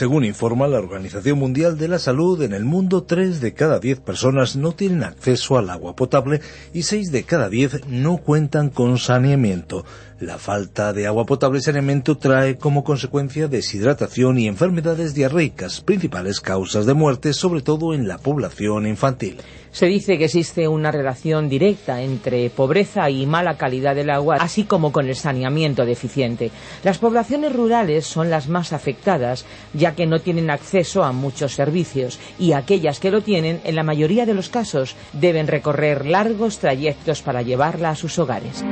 Según 0.00 0.24
informa 0.24 0.66
la 0.66 0.78
Organización 0.78 1.38
Mundial 1.38 1.76
de 1.76 1.86
la 1.86 1.98
Salud, 1.98 2.40
en 2.40 2.54
el 2.54 2.64
mundo 2.64 3.02
3 3.02 3.42
de 3.42 3.52
cada 3.52 3.80
10 3.80 4.00
personas 4.00 4.56
no 4.56 4.72
tienen 4.72 5.02
acceso 5.02 5.58
al 5.58 5.68
agua 5.68 5.94
potable 5.94 6.40
y 6.72 6.84
6 6.84 7.12
de 7.12 7.24
cada 7.24 7.50
10 7.50 7.86
no 7.88 8.16
cuentan 8.16 8.70
con 8.70 8.96
saneamiento. 8.96 9.84
La 10.20 10.36
falta 10.36 10.92
de 10.92 11.06
agua 11.06 11.24
potable 11.24 11.60
y 11.60 11.62
saneamiento 11.62 12.18
trae 12.18 12.58
como 12.58 12.84
consecuencia 12.84 13.48
deshidratación 13.48 14.38
y 14.38 14.48
enfermedades 14.48 15.14
diarreicas, 15.14 15.80
principales 15.80 16.42
causas 16.42 16.84
de 16.84 16.92
muerte, 16.92 17.32
sobre 17.32 17.62
todo 17.62 17.94
en 17.94 18.06
la 18.06 18.18
población 18.18 18.86
infantil. 18.86 19.38
Se 19.72 19.86
dice 19.86 20.18
que 20.18 20.26
existe 20.26 20.68
una 20.68 20.90
relación 20.92 21.48
directa 21.48 22.02
entre 22.02 22.50
pobreza 22.50 23.08
y 23.08 23.24
mala 23.24 23.56
calidad 23.56 23.94
del 23.94 24.10
agua, 24.10 24.36
así 24.40 24.64
como 24.64 24.92
con 24.92 25.08
el 25.08 25.16
saneamiento 25.16 25.86
deficiente. 25.86 26.50
Las 26.84 26.98
poblaciones 26.98 27.54
rurales 27.54 28.04
son 28.04 28.28
las 28.28 28.46
más 28.46 28.74
afectadas, 28.74 29.46
ya 29.72 29.94
que 29.94 30.06
no 30.06 30.18
tienen 30.18 30.50
acceso 30.50 31.02
a 31.02 31.12
muchos 31.12 31.54
servicios, 31.54 32.18
y 32.38 32.52
aquellas 32.52 33.00
que 33.00 33.10
lo 33.10 33.22
tienen, 33.22 33.62
en 33.64 33.74
la 33.74 33.84
mayoría 33.84 34.26
de 34.26 34.34
los 34.34 34.50
casos, 34.50 34.96
deben 35.14 35.46
recorrer 35.46 36.04
largos 36.04 36.58
trayectos 36.58 37.22
para 37.22 37.40
llevarla 37.40 37.88
a 37.88 37.96
sus 37.96 38.18
hogares. 38.18 38.62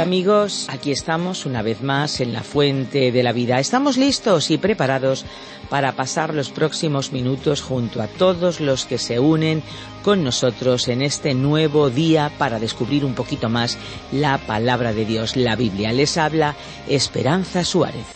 Amigos, 0.00 0.66
aquí 0.70 0.92
estamos 0.92 1.44
una 1.44 1.60
vez 1.60 1.82
más 1.82 2.20
en 2.20 2.32
la 2.32 2.42
Fuente 2.42 3.12
de 3.12 3.22
la 3.22 3.32
Vida. 3.32 3.60
Estamos 3.60 3.98
listos 3.98 4.50
y 4.50 4.56
preparados 4.56 5.26
para 5.68 5.92
pasar 5.92 6.34
los 6.34 6.50
próximos 6.50 7.12
minutos 7.12 7.60
junto 7.60 8.00
a 8.00 8.06
todos 8.06 8.60
los 8.60 8.86
que 8.86 8.96
se 8.96 9.20
unen 9.20 9.62
con 10.02 10.24
nosotros 10.24 10.88
en 10.88 11.02
este 11.02 11.34
nuevo 11.34 11.90
día 11.90 12.32
para 12.38 12.58
descubrir 12.58 13.04
un 13.04 13.14
poquito 13.14 13.48
más 13.48 13.76
la 14.10 14.38
palabra 14.38 14.92
de 14.94 15.04
Dios, 15.04 15.36
la 15.36 15.54
Biblia. 15.54 15.92
Les 15.92 16.16
habla 16.16 16.54
Esperanza 16.88 17.62
Suárez. 17.62 18.06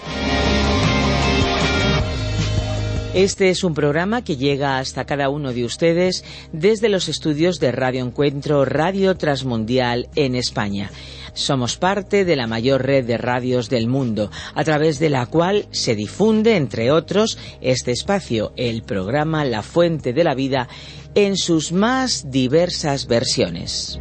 Este 3.15 3.48
es 3.48 3.62
un 3.62 3.75
programa 3.75 4.25
que 4.25 4.37
llega 4.37 4.79
hasta 4.79 5.05
cada 5.05 5.29
uno 5.29 5.53
de 5.53 5.65
ustedes 5.65 6.25
desde 6.53 6.89
los 6.89 7.09
estudios 7.09 7.61
de 7.61 7.70
Radio 7.70 8.05
Encuentro 8.05 8.65
Radio 8.65 9.17
Transmundial 9.17 10.09
en 10.17 10.34
España. 10.34 10.91
Somos 11.33 11.77
parte 11.77 12.25
de 12.25 12.35
la 12.35 12.48
mayor 12.48 12.85
red 12.85 13.05
de 13.05 13.17
radios 13.17 13.70
del 13.70 13.87
mundo, 13.87 14.33
a 14.57 14.65
través 14.65 14.98
de 14.98 15.11
la 15.11 15.27
cual 15.27 15.67
se 15.70 15.95
difunde, 15.95 16.57
entre 16.57 16.91
otros, 16.91 17.39
este 17.61 17.92
espacio, 17.92 18.53
el 18.57 18.83
programa 18.83 19.45
La 19.45 19.62
Fuente 19.62 20.12
de 20.12 20.25
la 20.25 20.35
Vida, 20.35 20.69
en 21.15 21.37
sus 21.37 21.70
más 21.70 22.33
diversas 22.33 23.07
versiones. 23.07 24.01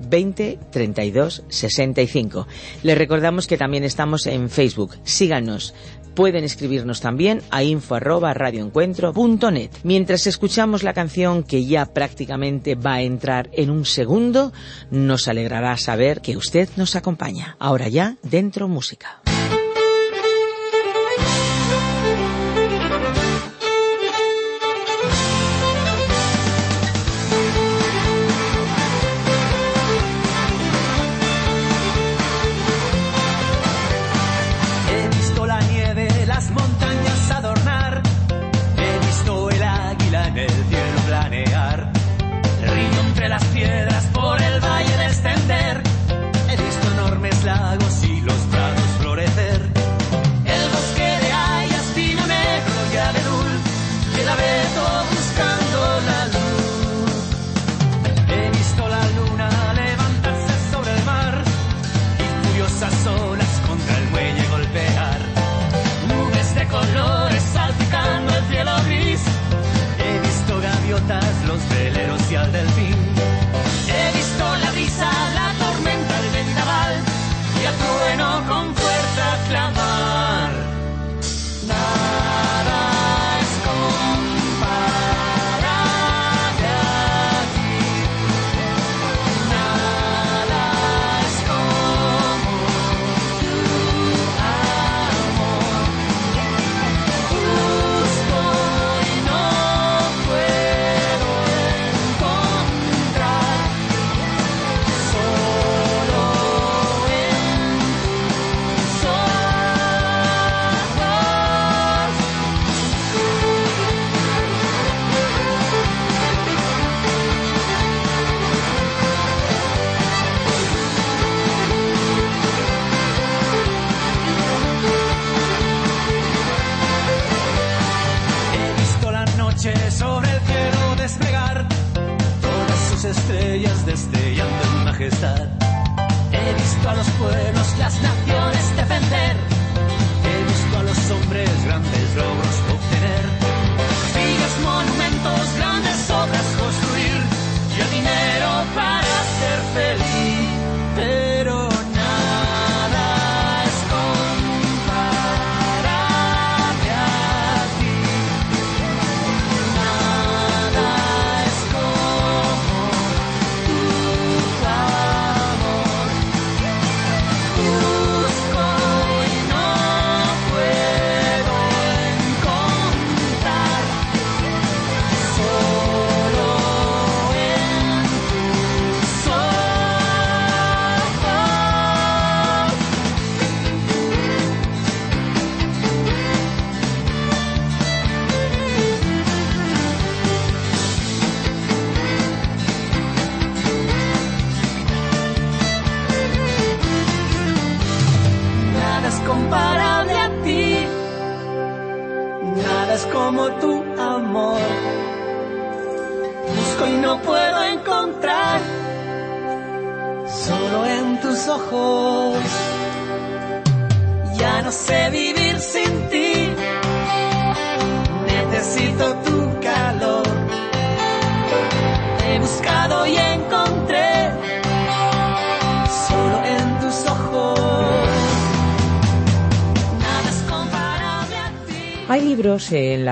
20 0.00 0.58
32 0.70 1.44
65. 1.48 2.46
Les 2.82 2.98
recordamos 2.98 3.46
que 3.46 3.56
también 3.56 3.84
estamos 3.84 4.26
en 4.26 4.50
Facebook. 4.50 4.96
Síganos. 5.04 5.74
Pueden 6.14 6.44
escribirnos 6.44 7.00
también 7.00 7.42
a 7.50 7.64
info 7.64 7.98
Mientras 9.82 10.28
escuchamos 10.28 10.84
la 10.84 10.92
canción 10.92 11.42
que 11.42 11.64
ya 11.66 11.86
prácticamente 11.86 12.76
va 12.76 12.94
a 12.94 13.02
entrar 13.02 13.50
en 13.52 13.70
un 13.70 13.84
segundo, 13.84 14.52
nos 14.92 15.26
alegrará 15.26 15.76
saber 15.76 16.20
que 16.20 16.36
usted 16.36 16.68
nos 16.76 16.94
acompaña. 16.94 17.56
Ahora 17.58 17.88
ya, 17.88 18.16
dentro 18.22 18.68
música. 18.68 19.23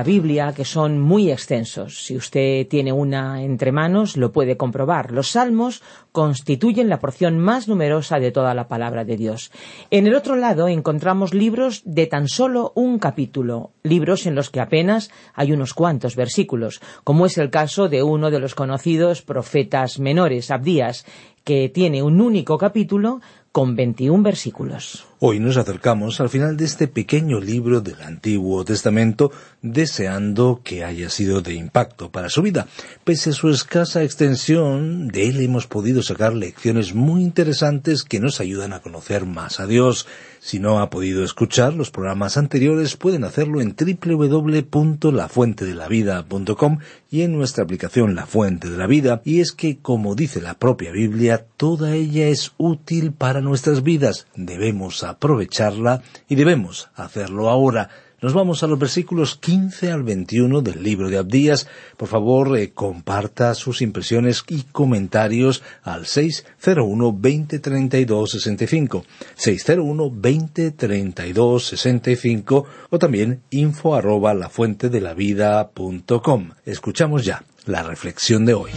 Biblia 0.02 0.52
que 0.54 0.64
son 0.64 1.00
muy 1.00 1.30
extensos. 1.30 2.04
Si 2.04 2.16
usted 2.16 2.66
tiene 2.68 2.92
una 2.92 3.42
entre 3.42 3.72
manos, 3.72 4.16
lo 4.16 4.32
puede 4.32 4.56
comprobar. 4.56 5.12
Los 5.12 5.30
salmos 5.30 5.82
constituyen 6.12 6.88
la 6.88 7.00
porción 7.00 7.38
más 7.38 7.68
numerosa 7.68 8.18
de 8.18 8.32
toda 8.32 8.54
la 8.54 8.68
palabra 8.68 9.04
de 9.04 9.16
Dios. 9.16 9.50
En 9.90 10.06
el 10.06 10.14
otro 10.14 10.36
lado 10.36 10.68
encontramos 10.68 11.34
libros 11.34 11.82
de 11.84 12.06
tan 12.06 12.28
solo 12.28 12.72
un 12.74 12.98
capítulo, 12.98 13.72
libros 13.82 14.26
en 14.26 14.34
los 14.34 14.50
que 14.50 14.60
apenas 14.60 15.10
hay 15.34 15.52
unos 15.52 15.74
cuantos 15.74 16.16
versículos, 16.16 16.80
como 17.04 17.26
es 17.26 17.38
el 17.38 17.50
caso 17.50 17.88
de 17.88 18.02
uno 18.02 18.30
de 18.30 18.40
los 18.40 18.54
conocidos 18.54 19.22
profetas 19.22 19.98
menores, 19.98 20.50
Abdías, 20.50 21.06
que 21.44 21.68
tiene 21.68 22.02
un 22.02 22.20
único 22.20 22.58
capítulo 22.58 23.20
con 23.52 23.76
21 23.76 24.22
versículos. 24.22 25.11
Hoy 25.24 25.38
nos 25.38 25.56
acercamos 25.56 26.20
al 26.20 26.30
final 26.30 26.56
de 26.56 26.64
este 26.64 26.88
pequeño 26.88 27.38
libro 27.38 27.80
del 27.80 28.02
Antiguo 28.02 28.64
Testamento, 28.64 29.30
deseando 29.62 30.62
que 30.64 30.82
haya 30.82 31.10
sido 31.10 31.42
de 31.42 31.54
impacto 31.54 32.10
para 32.10 32.28
su 32.28 32.42
vida. 32.42 32.66
Pese 33.04 33.30
a 33.30 33.32
su 33.32 33.48
escasa 33.48 34.02
extensión, 34.02 35.06
de 35.06 35.28
él 35.28 35.40
hemos 35.40 35.68
podido 35.68 36.02
sacar 36.02 36.34
lecciones 36.34 36.92
muy 36.92 37.22
interesantes 37.22 38.02
que 38.02 38.18
nos 38.18 38.40
ayudan 38.40 38.72
a 38.72 38.80
conocer 38.80 39.24
más 39.24 39.60
a 39.60 39.68
Dios. 39.68 40.08
Si 40.40 40.58
no 40.58 40.80
ha 40.80 40.90
podido 40.90 41.22
escuchar 41.22 41.74
los 41.74 41.92
programas 41.92 42.36
anteriores, 42.36 42.96
pueden 42.96 43.22
hacerlo 43.22 43.60
en 43.60 43.76
www.lafuentedelavida.com 43.78 46.78
y 47.12 47.22
en 47.22 47.32
nuestra 47.32 47.62
aplicación 47.62 48.16
La 48.16 48.26
Fuente 48.26 48.68
de 48.68 48.76
la 48.76 48.88
Vida. 48.88 49.22
Y 49.24 49.38
es 49.38 49.52
que, 49.52 49.78
como 49.78 50.16
dice 50.16 50.40
la 50.40 50.54
propia 50.54 50.90
Biblia, 50.90 51.46
toda 51.56 51.94
ella 51.94 52.26
es 52.26 52.50
útil 52.58 53.12
para 53.12 53.40
nuestras 53.40 53.84
vidas. 53.84 54.26
Debemos 54.34 55.04
aprovecharla 55.12 56.02
y 56.28 56.34
debemos 56.34 56.90
hacerlo 56.96 57.48
ahora. 57.48 57.88
Nos 58.22 58.32
vamos 58.34 58.62
a 58.62 58.66
los 58.68 58.78
versículos 58.78 59.34
15 59.34 59.90
al 59.90 60.04
21 60.04 60.62
del 60.62 60.84
libro 60.84 61.10
de 61.10 61.18
Abdías. 61.18 61.66
Por 61.96 62.06
favor, 62.06 62.56
eh, 62.56 62.70
comparta 62.70 63.52
sus 63.56 63.82
impresiones 63.82 64.44
y 64.48 64.62
comentarios 64.62 65.64
al 65.82 66.06
601 66.06 67.16
20 67.18 67.58
32 67.58 68.30
65, 68.30 69.04
601 69.34 70.12
20 70.14 70.70
32 70.70 71.66
65 71.66 72.64
o 72.90 72.98
también 73.00 73.42
info 73.50 73.96
arroba 73.96 74.34
lafuentedelavida.com. 74.34 76.50
Escuchamos 76.64 77.24
ya 77.24 77.42
la 77.66 77.82
reflexión 77.82 78.46
de 78.46 78.54
hoy. 78.54 78.70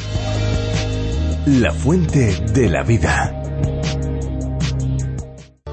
La 1.46 1.72
fuente 1.72 2.36
de 2.52 2.68
la 2.68 2.82
vida. 2.82 3.45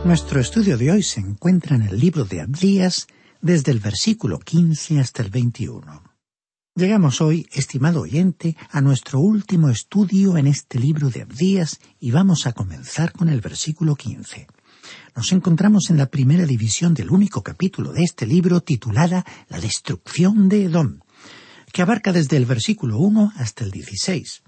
Nuestro 0.04 0.40
estudio 0.40 0.76
de 0.76 0.90
hoy 0.90 1.04
se 1.04 1.20
encuentra 1.20 1.76
en 1.76 1.82
el 1.82 2.00
libro 2.00 2.25
de 2.25 2.40
Abdías 2.40 3.06
desde 3.40 3.70
el 3.70 3.78
versículo 3.78 4.40
15 4.40 4.99
hasta 4.99 5.22
el 5.22 5.31
21. 5.31 6.02
Llegamos 6.75 7.20
hoy, 7.20 7.46
estimado 7.52 8.00
oyente, 8.00 8.56
a 8.70 8.81
nuestro 8.81 9.20
último 9.20 9.69
estudio 9.69 10.37
en 10.37 10.49
este 10.49 10.81
libro 10.81 11.08
de 11.08 11.22
Abdías 11.22 11.78
y 12.00 12.10
vamos 12.10 12.49
a 12.49 12.52
comenzar 12.52 13.12
con 13.12 13.28
el 13.28 13.40
versículo 13.40 13.94
15. 13.94 14.49
Nos 15.14 15.31
encontramos 15.31 15.88
en 15.88 15.99
la 15.99 16.06
primera 16.06 16.46
división 16.46 16.94
del 16.94 17.10
único 17.10 17.44
capítulo 17.44 17.93
de 17.93 18.02
este 18.02 18.26
libro 18.26 18.60
titulada 18.60 19.25
La 19.48 19.60
destrucción 19.60 20.48
de 20.48 20.64
Edom, 20.64 20.98
que 21.72 21.82
abarca 21.82 22.12
desde 22.12 22.37
el 22.38 22.46
versículo 22.46 22.98
1 22.98 23.34
hasta 23.37 23.62
el 23.62 23.70
16. 23.70 24.43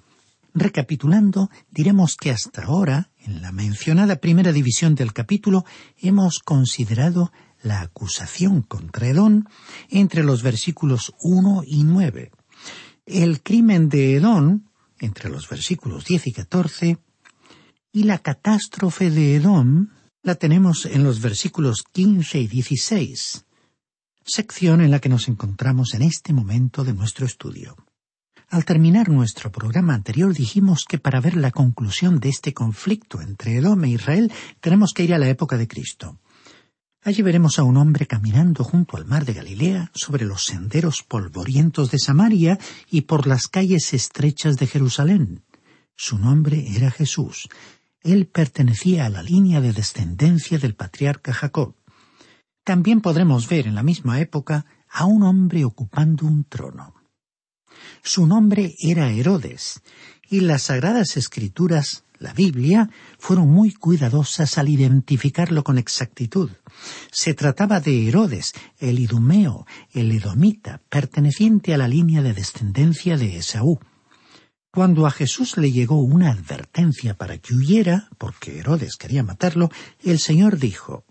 Recapitulando, 0.53 1.49
diremos 1.71 2.17
que 2.17 2.33
hasta 2.33 2.65
ahora, 2.65 3.11
en 3.25 3.43
la 3.43 3.53
mencionada 3.53 4.17
primera 4.17 4.53
división 4.53 4.95
del 4.95 5.13
capítulo, 5.13 5.65
hemos 5.99 6.39
considerado 6.39 7.33
la 7.63 7.81
acusación 7.81 8.63
contra 8.63 9.09
Edón 9.09 9.49
entre 9.89 10.23
los 10.23 10.43
versículos 10.43 11.15
1 11.21 11.63
y 11.67 11.85
9, 11.85 12.31
el 13.07 13.43
crimen 13.43 13.89
de 13.89 14.17
Edón 14.17 14.71
entre 14.99 15.31
los 15.31 15.49
versículos 15.49 16.05
10 16.05 16.27
y 16.29 16.33
14 16.33 16.99
y 17.93 18.03
la 18.05 18.19
catástrofe 18.19 19.11
de 19.11 19.37
Edom 19.37 19.89
la 20.23 20.35
tenemos 20.35 20.87
en 20.87 21.05
los 21.05 21.21
versículos 21.21 21.85
15 21.93 22.41
y 22.41 22.47
16, 22.47 23.45
sección 24.25 24.81
en 24.81 24.91
la 24.91 25.01
que 25.01 25.09
nos 25.09 25.29
encontramos 25.29 25.95
en 25.95 26.03
este 26.03 26.33
momento 26.33 26.83
de 26.83 26.95
nuestro 26.95 27.27
estudio. 27.27 27.77
Al 28.55 28.65
terminar 28.65 29.09
nuestro 29.09 29.51
programa 29.51 29.95
anterior 29.95 30.33
dijimos 30.33 30.85
que 30.85 31.01
para 31.01 31.21
ver 31.21 31.37
la 31.37 31.51
conclusión 31.51 32.21
de 32.21 32.29
este 32.29 32.55
conflicto 32.55 33.21
entre 33.21 33.57
Edom 33.57 33.83
e 33.83 33.89
Israel 33.89 34.31
tenemos 34.61 34.93
que 34.93 35.03
ir 35.03 35.13
a 35.13 35.19
la 35.19 35.29
época 35.29 35.57
de 35.57 35.67
Cristo. 35.67 36.21
Allí 37.03 37.23
veremos 37.23 37.59
a 37.59 37.65
un 37.65 37.77
hombre 37.77 38.07
caminando 38.07 38.63
junto 38.63 38.97
al 38.97 39.07
mar 39.07 39.25
de 39.25 39.33
Galilea, 39.33 39.91
sobre 39.93 40.25
los 40.25 40.45
senderos 40.45 41.03
polvorientos 41.03 41.91
de 41.91 41.99
Samaria 41.99 42.57
y 42.89 43.01
por 43.01 43.27
las 43.27 43.49
calles 43.49 43.93
estrechas 43.93 44.57
de 44.57 44.69
Jerusalén. 44.69 45.43
Su 45.97 46.17
nombre 46.17 46.77
era 46.77 46.93
Jesús. 46.93 47.49
Él 48.03 48.29
pertenecía 48.29 49.07
a 49.07 49.09
la 49.09 49.25
línea 49.25 49.61
de 49.61 49.73
descendencia 49.73 50.59
del 50.59 50.77
patriarca 50.77 51.33
Jacob. 51.33 51.75
También 52.63 53.01
podremos 53.01 53.49
ver 53.49 53.67
en 53.67 53.75
la 53.75 53.83
misma 53.83 54.21
época 54.21 54.65
a 54.89 55.07
un 55.07 55.25
hombre 55.25 55.65
ocupando 55.65 56.25
un 56.25 56.45
trono. 56.45 56.95
Su 58.03 58.27
nombre 58.27 58.75
era 58.79 59.11
Herodes, 59.11 59.81
y 60.29 60.41
las 60.41 60.63
sagradas 60.65 61.17
escrituras, 61.17 62.05
la 62.19 62.33
Biblia, 62.33 62.91
fueron 63.19 63.51
muy 63.51 63.73
cuidadosas 63.73 64.59
al 64.59 64.69
identificarlo 64.69 65.65
con 65.65 65.79
exactitud. 65.79 66.51
Se 67.11 67.35
trataba 67.35 67.81
de 67.81 68.09
Herodes, 68.09 68.53
el 68.79 68.99
idumeo, 68.99 69.67
el 69.93 70.13
edomita, 70.13 70.81
perteneciente 70.89 71.75
a 71.75 71.79
la 71.79 71.89
línea 71.89 72.23
de 72.23 72.33
descendencia 72.33 73.17
de 73.17 73.37
Esaú. 73.37 73.79
Cuando 74.71 75.07
a 75.07 75.11
Jesús 75.11 75.57
le 75.57 75.71
llegó 75.71 76.01
una 76.03 76.31
advertencia 76.31 77.15
para 77.15 77.39
que 77.39 77.55
huyera, 77.55 78.09
porque 78.19 78.59
Herodes 78.59 78.97
quería 78.97 79.23
matarlo, 79.23 79.71
el 80.03 80.19
Señor 80.19 80.59
dijo, 80.59 81.05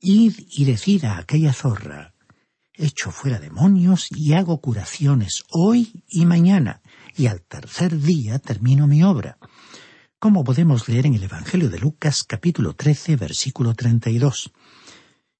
Id 0.00 0.34
y 0.50 0.64
decid 0.66 1.04
a 1.04 1.16
aquella 1.16 1.54
zorra, 1.54 2.13
echo 2.74 3.10
fuera 3.10 3.38
demonios 3.38 4.08
y 4.10 4.32
hago 4.32 4.60
curaciones 4.60 5.44
hoy 5.50 6.04
y 6.08 6.26
mañana, 6.26 6.82
y 7.16 7.26
al 7.26 7.42
tercer 7.42 8.00
día 8.00 8.38
termino 8.38 8.86
mi 8.86 9.02
obra. 9.02 9.38
Como 10.18 10.42
podemos 10.42 10.88
leer 10.88 11.06
en 11.06 11.14
el 11.14 11.22
Evangelio 11.22 11.68
de 11.68 11.78
Lucas 11.78 12.24
capítulo 12.24 12.74
13 12.74 13.16
versículo 13.16 13.74
32. 13.74 14.52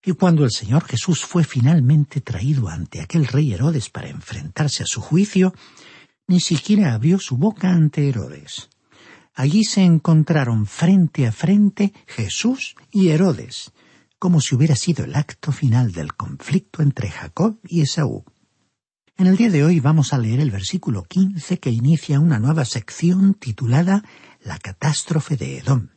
Y 0.04 0.12
cuando 0.12 0.44
el 0.44 0.50
Señor 0.50 0.84
Jesús 0.84 1.24
fue 1.24 1.44
finalmente 1.44 2.20
traído 2.20 2.68
ante 2.68 3.00
aquel 3.00 3.26
rey 3.26 3.52
Herodes 3.52 3.88
para 3.88 4.08
enfrentarse 4.08 4.82
a 4.82 4.86
su 4.86 5.00
juicio, 5.00 5.54
ni 6.26 6.40
siquiera 6.40 6.94
abrió 6.94 7.18
su 7.18 7.36
boca 7.36 7.70
ante 7.70 8.08
Herodes. 8.08 8.68
Allí 9.34 9.64
se 9.64 9.82
encontraron 9.82 10.66
frente 10.66 11.26
a 11.26 11.32
frente 11.32 11.92
Jesús 12.06 12.76
y 12.92 13.08
Herodes, 13.08 13.72
como 14.24 14.40
si 14.40 14.54
hubiera 14.54 14.74
sido 14.74 15.04
el 15.04 15.16
acto 15.16 15.52
final 15.52 15.92
del 15.92 16.14
conflicto 16.14 16.80
entre 16.80 17.10
Jacob 17.10 17.58
y 17.62 17.82
Esaú. 17.82 18.24
En 19.18 19.26
el 19.26 19.36
día 19.36 19.50
de 19.50 19.62
hoy 19.62 19.80
vamos 19.80 20.14
a 20.14 20.18
leer 20.18 20.40
el 20.40 20.50
versículo 20.50 21.02
15 21.02 21.58
que 21.60 21.68
inicia 21.68 22.20
una 22.20 22.38
nueva 22.38 22.64
sección 22.64 23.34
titulada 23.34 24.02
La 24.40 24.56
catástrofe 24.58 25.36
de 25.36 25.58
Edom. 25.58 25.90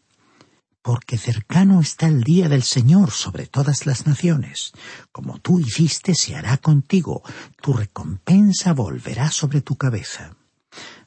Porque 0.82 1.18
cercano 1.18 1.80
está 1.80 2.08
el 2.08 2.26
día 2.26 2.50
del 2.50 2.64
Señor 2.64 3.12
sobre 3.12 3.48
todas 3.48 3.86
las 3.86 4.06
naciones. 4.06 4.74
Como 5.14 5.40
tú 5.40 5.62
hiciste 5.62 6.14
se 6.14 6.36
hará 6.36 6.58
contigo, 6.58 7.24
tu 7.62 7.72
recompensa 7.72 8.74
volverá 8.74 9.32
sobre 9.32 9.62
tu 9.62 9.78
cabeza. 9.78 10.36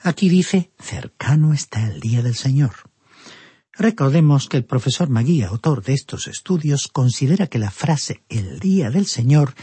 Aquí 0.01 0.31
dice, 0.31 0.73
cercano 0.79 1.53
está 1.53 1.87
el 1.87 2.01
día 2.01 2.23
del 2.23 2.35
Señor. 2.35 2.90
Recordemos 3.81 4.47
que 4.47 4.59
el 4.59 4.67
profesor 4.67 5.09
Magui, 5.09 5.41
autor 5.41 5.83
de 5.83 5.95
estos 5.95 6.27
estudios, 6.27 6.87
considera 6.87 7.47
que 7.47 7.59
la 7.59 7.71
frase 7.71 8.23
el 8.29 8.61
día 8.61 8.91
del 8.91 9.07
Señor 9.07 9.55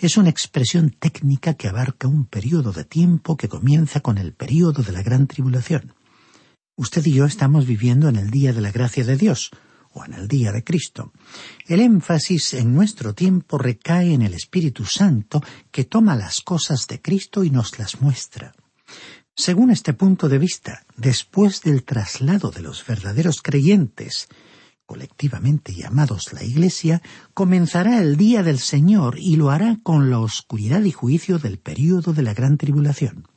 es 0.00 0.16
una 0.16 0.28
expresión 0.28 0.90
técnica 0.90 1.54
que 1.54 1.68
abarca 1.68 2.08
un 2.08 2.24
periodo 2.24 2.72
de 2.72 2.82
tiempo 2.82 3.36
que 3.36 3.48
comienza 3.48 4.00
con 4.00 4.18
el 4.18 4.32
periodo 4.32 4.82
de 4.82 4.90
la 4.90 5.04
gran 5.04 5.28
tribulación. 5.28 5.94
Usted 6.74 7.06
y 7.06 7.12
yo 7.12 7.26
estamos 7.26 7.64
viviendo 7.64 8.08
en 8.08 8.16
el 8.16 8.30
día 8.32 8.52
de 8.52 8.60
la 8.60 8.72
gracia 8.72 9.04
de 9.04 9.16
Dios, 9.16 9.52
o 9.92 10.04
en 10.04 10.14
el 10.14 10.26
día 10.26 10.50
de 10.50 10.64
Cristo. 10.64 11.12
El 11.68 11.78
énfasis 11.78 12.54
en 12.54 12.74
nuestro 12.74 13.14
tiempo 13.14 13.56
recae 13.56 14.14
en 14.14 14.22
el 14.22 14.34
Espíritu 14.34 14.84
Santo 14.84 15.44
que 15.70 15.84
toma 15.84 16.16
las 16.16 16.40
cosas 16.40 16.88
de 16.88 17.00
Cristo 17.00 17.44
y 17.44 17.50
nos 17.50 17.78
las 17.78 18.00
muestra. 18.00 18.52
Según 19.40 19.70
este 19.70 19.94
punto 19.94 20.28
de 20.28 20.36
vista, 20.36 20.84
después 20.98 21.62
del 21.62 21.82
traslado 21.82 22.50
de 22.50 22.60
los 22.60 22.84
verdaderos 22.86 23.40
creyentes, 23.40 24.28
colectivamente 24.84 25.72
llamados 25.72 26.34
la 26.34 26.44
Iglesia, 26.44 27.00
comenzará 27.32 28.02
el 28.02 28.18
día 28.18 28.42
del 28.42 28.58
Señor 28.58 29.18
y 29.18 29.36
lo 29.36 29.48
hará 29.48 29.78
con 29.82 30.10
la 30.10 30.18
oscuridad 30.18 30.82
y 30.82 30.92
juicio 30.92 31.38
del 31.38 31.58
período 31.58 32.12
de 32.12 32.22
la 32.22 32.34
gran 32.34 32.58
tribulación. 32.58 33.28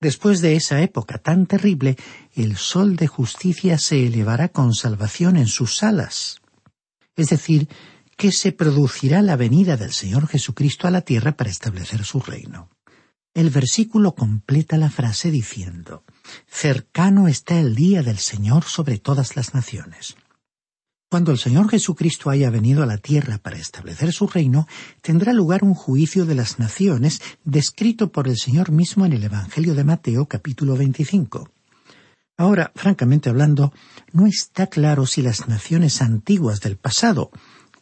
Después 0.00 0.40
de 0.40 0.54
esa 0.54 0.80
época 0.82 1.18
tan 1.18 1.46
terrible, 1.46 1.96
el 2.36 2.56
sol 2.56 2.94
de 2.94 3.08
justicia 3.08 3.76
se 3.76 4.06
elevará 4.06 4.50
con 4.50 4.72
salvación 4.72 5.36
en 5.36 5.48
sus 5.48 5.82
alas. 5.82 6.42
Es 7.16 7.30
decir, 7.30 7.68
que 8.16 8.30
se 8.30 8.52
producirá 8.52 9.20
la 9.20 9.34
venida 9.34 9.76
del 9.76 9.92
Señor 9.92 10.28
Jesucristo 10.28 10.86
a 10.86 10.92
la 10.92 11.00
tierra 11.00 11.32
para 11.32 11.50
establecer 11.50 12.04
su 12.04 12.20
reino. 12.20 12.68
El 13.34 13.50
versículo 13.50 14.14
completa 14.14 14.76
la 14.78 14.90
frase 14.90 15.32
diciendo, 15.32 16.04
Cercano 16.46 17.26
está 17.26 17.58
el 17.58 17.74
día 17.74 18.04
del 18.04 18.18
Señor 18.18 18.62
sobre 18.62 18.98
todas 18.98 19.34
las 19.34 19.54
naciones. 19.54 20.14
Cuando 21.10 21.32
el 21.32 21.38
Señor 21.38 21.68
Jesucristo 21.68 22.30
haya 22.30 22.48
venido 22.50 22.84
a 22.84 22.86
la 22.86 22.98
tierra 22.98 23.38
para 23.38 23.56
establecer 23.56 24.12
su 24.12 24.28
reino, 24.28 24.68
tendrá 25.02 25.32
lugar 25.32 25.64
un 25.64 25.74
juicio 25.74 26.26
de 26.26 26.36
las 26.36 26.60
naciones 26.60 27.20
descrito 27.42 28.12
por 28.12 28.28
el 28.28 28.38
Señor 28.38 28.70
mismo 28.70 29.04
en 29.04 29.14
el 29.14 29.24
Evangelio 29.24 29.74
de 29.74 29.82
Mateo 29.82 30.26
capítulo 30.26 30.76
25. 30.76 31.50
Ahora, 32.36 32.70
francamente 32.76 33.30
hablando, 33.30 33.72
no 34.12 34.28
está 34.28 34.68
claro 34.68 35.06
si 35.06 35.22
las 35.22 35.48
naciones 35.48 36.02
antiguas 36.02 36.60
del 36.60 36.76
pasado, 36.76 37.32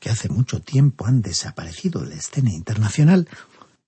que 0.01 0.09
hace 0.09 0.31
mucho 0.31 0.61
tiempo 0.61 1.07
han 1.07 1.21
desaparecido 1.21 2.01
de 2.01 2.09
la 2.09 2.15
escena 2.17 2.51
internacional, 2.51 3.29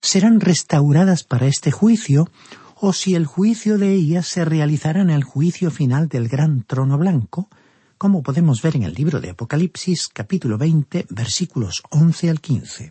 serán 0.05 0.41
restauradas 0.41 1.25
para 1.25 1.47
este 1.47 1.71
juicio 1.71 2.29
o 2.77 2.93
si 2.93 3.15
el 3.15 3.25
juicio 3.25 3.79
de 3.79 3.95
ellas 3.95 4.29
se 4.29 4.45
realizará 4.45 5.01
en 5.01 5.09
el 5.09 5.25
juicio 5.25 5.71
final 5.71 6.09
del 6.09 6.29
gran 6.29 6.63
trono 6.63 6.99
blanco, 6.99 7.49
como 7.97 8.23
podemos 8.23 8.61
ver 8.61 8.77
en 8.77 8.83
el 8.83 8.93
libro 8.93 9.23
de 9.23 9.31
Apocalipsis 9.31 10.09
capítulo 10.09 10.59
20 10.59 11.07
versículos 11.09 11.83
11 11.89 12.29
al 12.29 12.41
15. 12.43 12.91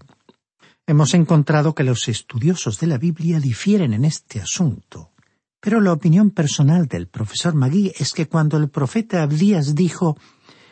Hemos 0.88 1.14
encontrado 1.14 1.76
que 1.76 1.84
los 1.84 2.08
estudiosos 2.08 2.80
de 2.80 2.88
la 2.88 2.98
Biblia 2.98 3.40
difieren 3.40 3.94
en 3.94 4.06
este 4.06 4.42
asunto, 4.42 5.12
pero 5.60 5.82
la 5.82 5.94
opinión 5.94 6.32
personal 6.32 6.88
del 6.88 7.08
profesor 7.08 7.54
Magui 7.54 7.94
es 7.96 8.12
que 8.14 8.28
cuando 8.28 8.58
el 8.58 8.70
profeta 8.70 9.22
Abdías 9.22 9.76
dijo 9.76 10.18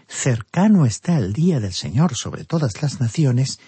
cercano 0.07 0.87
está 0.87 1.19
el 1.19 1.33
día 1.33 1.59
del 1.59 1.73
Señor 1.73 2.15
sobre 2.15 2.45
todas 2.45 2.81
las 2.81 2.99
naciones, 2.99 3.59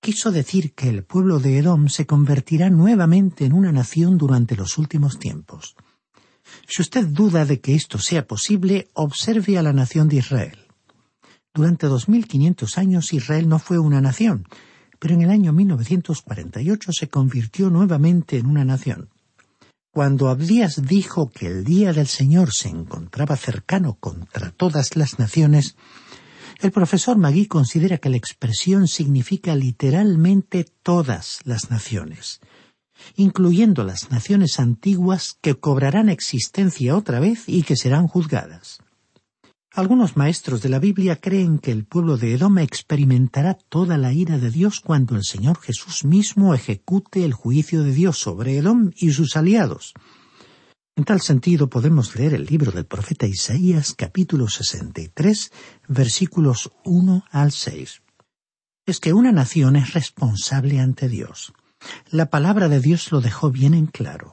quiso 0.00 0.30
decir 0.30 0.74
que 0.74 0.88
el 0.88 1.04
pueblo 1.04 1.38
de 1.38 1.58
Edom 1.58 1.88
se 1.88 2.06
convertirá 2.06 2.70
nuevamente 2.70 3.44
en 3.44 3.52
una 3.52 3.72
nación 3.72 4.18
durante 4.18 4.56
los 4.56 4.78
últimos 4.78 5.18
tiempos. 5.18 5.76
Si 6.68 6.82
usted 6.82 7.06
duda 7.06 7.44
de 7.44 7.60
que 7.60 7.74
esto 7.74 7.98
sea 7.98 8.26
posible, 8.26 8.88
observe 8.94 9.58
a 9.58 9.62
la 9.62 9.72
nación 9.72 10.08
de 10.08 10.16
Israel. 10.16 10.58
Durante 11.52 11.86
dos 11.86 12.08
mil 12.08 12.26
quinientos 12.26 12.78
años 12.78 13.12
Israel 13.12 13.48
no 13.48 13.58
fue 13.58 13.78
una 13.78 14.00
nación, 14.00 14.46
pero 14.98 15.14
en 15.14 15.22
el 15.22 15.30
año 15.30 15.52
1948 15.52 16.92
se 16.92 17.08
convirtió 17.08 17.70
nuevamente 17.70 18.38
en 18.38 18.46
una 18.46 18.64
nación. 18.64 19.10
Cuando 19.90 20.28
Abdías 20.28 20.82
dijo 20.86 21.30
que 21.30 21.46
el 21.46 21.64
día 21.64 21.94
del 21.94 22.06
Señor 22.06 22.52
se 22.52 22.68
encontraba 22.68 23.36
cercano 23.36 23.94
contra 23.94 24.50
todas 24.50 24.94
las 24.94 25.18
naciones, 25.18 25.76
el 26.60 26.72
profesor 26.72 27.16
Magui 27.18 27.46
considera 27.46 27.98
que 27.98 28.08
la 28.08 28.16
expresión 28.16 28.88
significa 28.88 29.54
literalmente 29.54 30.66
todas 30.82 31.40
las 31.44 31.70
naciones 31.70 32.40
incluyendo 33.16 33.84
las 33.84 34.10
naciones 34.10 34.58
antiguas 34.58 35.38
que 35.40 35.54
cobrarán 35.54 36.08
existencia 36.08 36.96
otra 36.96 37.20
vez 37.20 37.44
y 37.46 37.62
que 37.62 37.76
serán 37.76 38.06
juzgadas. 38.06 38.78
Algunos 39.72 40.16
maestros 40.16 40.62
de 40.62 40.70
la 40.70 40.78
Biblia 40.78 41.16
creen 41.16 41.58
que 41.58 41.70
el 41.70 41.84
pueblo 41.84 42.16
de 42.16 42.32
Edom 42.32 42.58
experimentará 42.58 43.58
toda 43.68 43.98
la 43.98 44.12
ira 44.12 44.38
de 44.38 44.50
Dios 44.50 44.80
cuando 44.80 45.16
el 45.16 45.24
Señor 45.24 45.60
Jesús 45.60 46.04
mismo 46.04 46.54
ejecute 46.54 47.24
el 47.24 47.34
juicio 47.34 47.82
de 47.82 47.92
Dios 47.92 48.18
sobre 48.18 48.56
Edom 48.56 48.92
y 48.96 49.10
sus 49.10 49.36
aliados. 49.36 49.92
En 50.98 51.04
tal 51.04 51.20
sentido 51.20 51.68
podemos 51.68 52.16
leer 52.16 52.32
el 52.32 52.46
libro 52.46 52.72
del 52.72 52.86
profeta 52.86 53.26
Isaías 53.26 53.92
capítulo 53.92 54.48
63 54.48 55.52
versículos 55.88 56.70
1 56.84 57.22
al 57.30 57.52
6. 57.52 58.02
Es 58.86 58.98
que 58.98 59.12
una 59.12 59.30
nación 59.30 59.76
es 59.76 59.92
responsable 59.92 60.80
ante 60.80 61.10
Dios. 61.10 61.52
La 62.10 62.30
palabra 62.30 62.70
de 62.70 62.80
Dios 62.80 63.12
lo 63.12 63.20
dejó 63.20 63.50
bien 63.50 63.74
en 63.74 63.88
claro. 63.88 64.32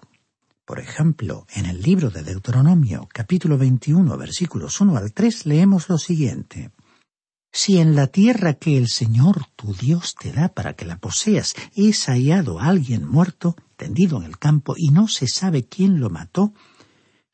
Por 0.63 0.79
ejemplo, 0.79 1.45
en 1.53 1.65
el 1.65 1.81
libro 1.81 2.09
de 2.09 2.23
Deuteronomio, 2.23 3.09
capítulo 3.11 3.57
21, 3.57 4.17
versículos 4.17 4.79
1 4.79 4.95
al 4.95 5.11
3, 5.11 5.45
leemos 5.45 5.89
lo 5.89 5.97
siguiente. 5.97 6.71
Si 7.51 7.77
en 7.77 7.93
la 7.93 8.07
tierra 8.07 8.53
que 8.53 8.77
el 8.77 8.87
Señor 8.87 9.47
tu 9.57 9.73
Dios 9.73 10.15
te 10.15 10.31
da 10.31 10.47
para 10.47 10.75
que 10.75 10.85
la 10.85 10.97
poseas 10.97 11.55
es 11.75 12.05
hallado 12.05 12.61
alguien 12.61 13.05
muerto, 13.05 13.57
en 13.85 14.23
el 14.23 14.37
campo, 14.37 14.75
y 14.77 14.89
no 14.89 15.07
se 15.07 15.27
sabe 15.27 15.65
quién 15.65 15.99
lo 15.99 16.09
mató, 16.09 16.53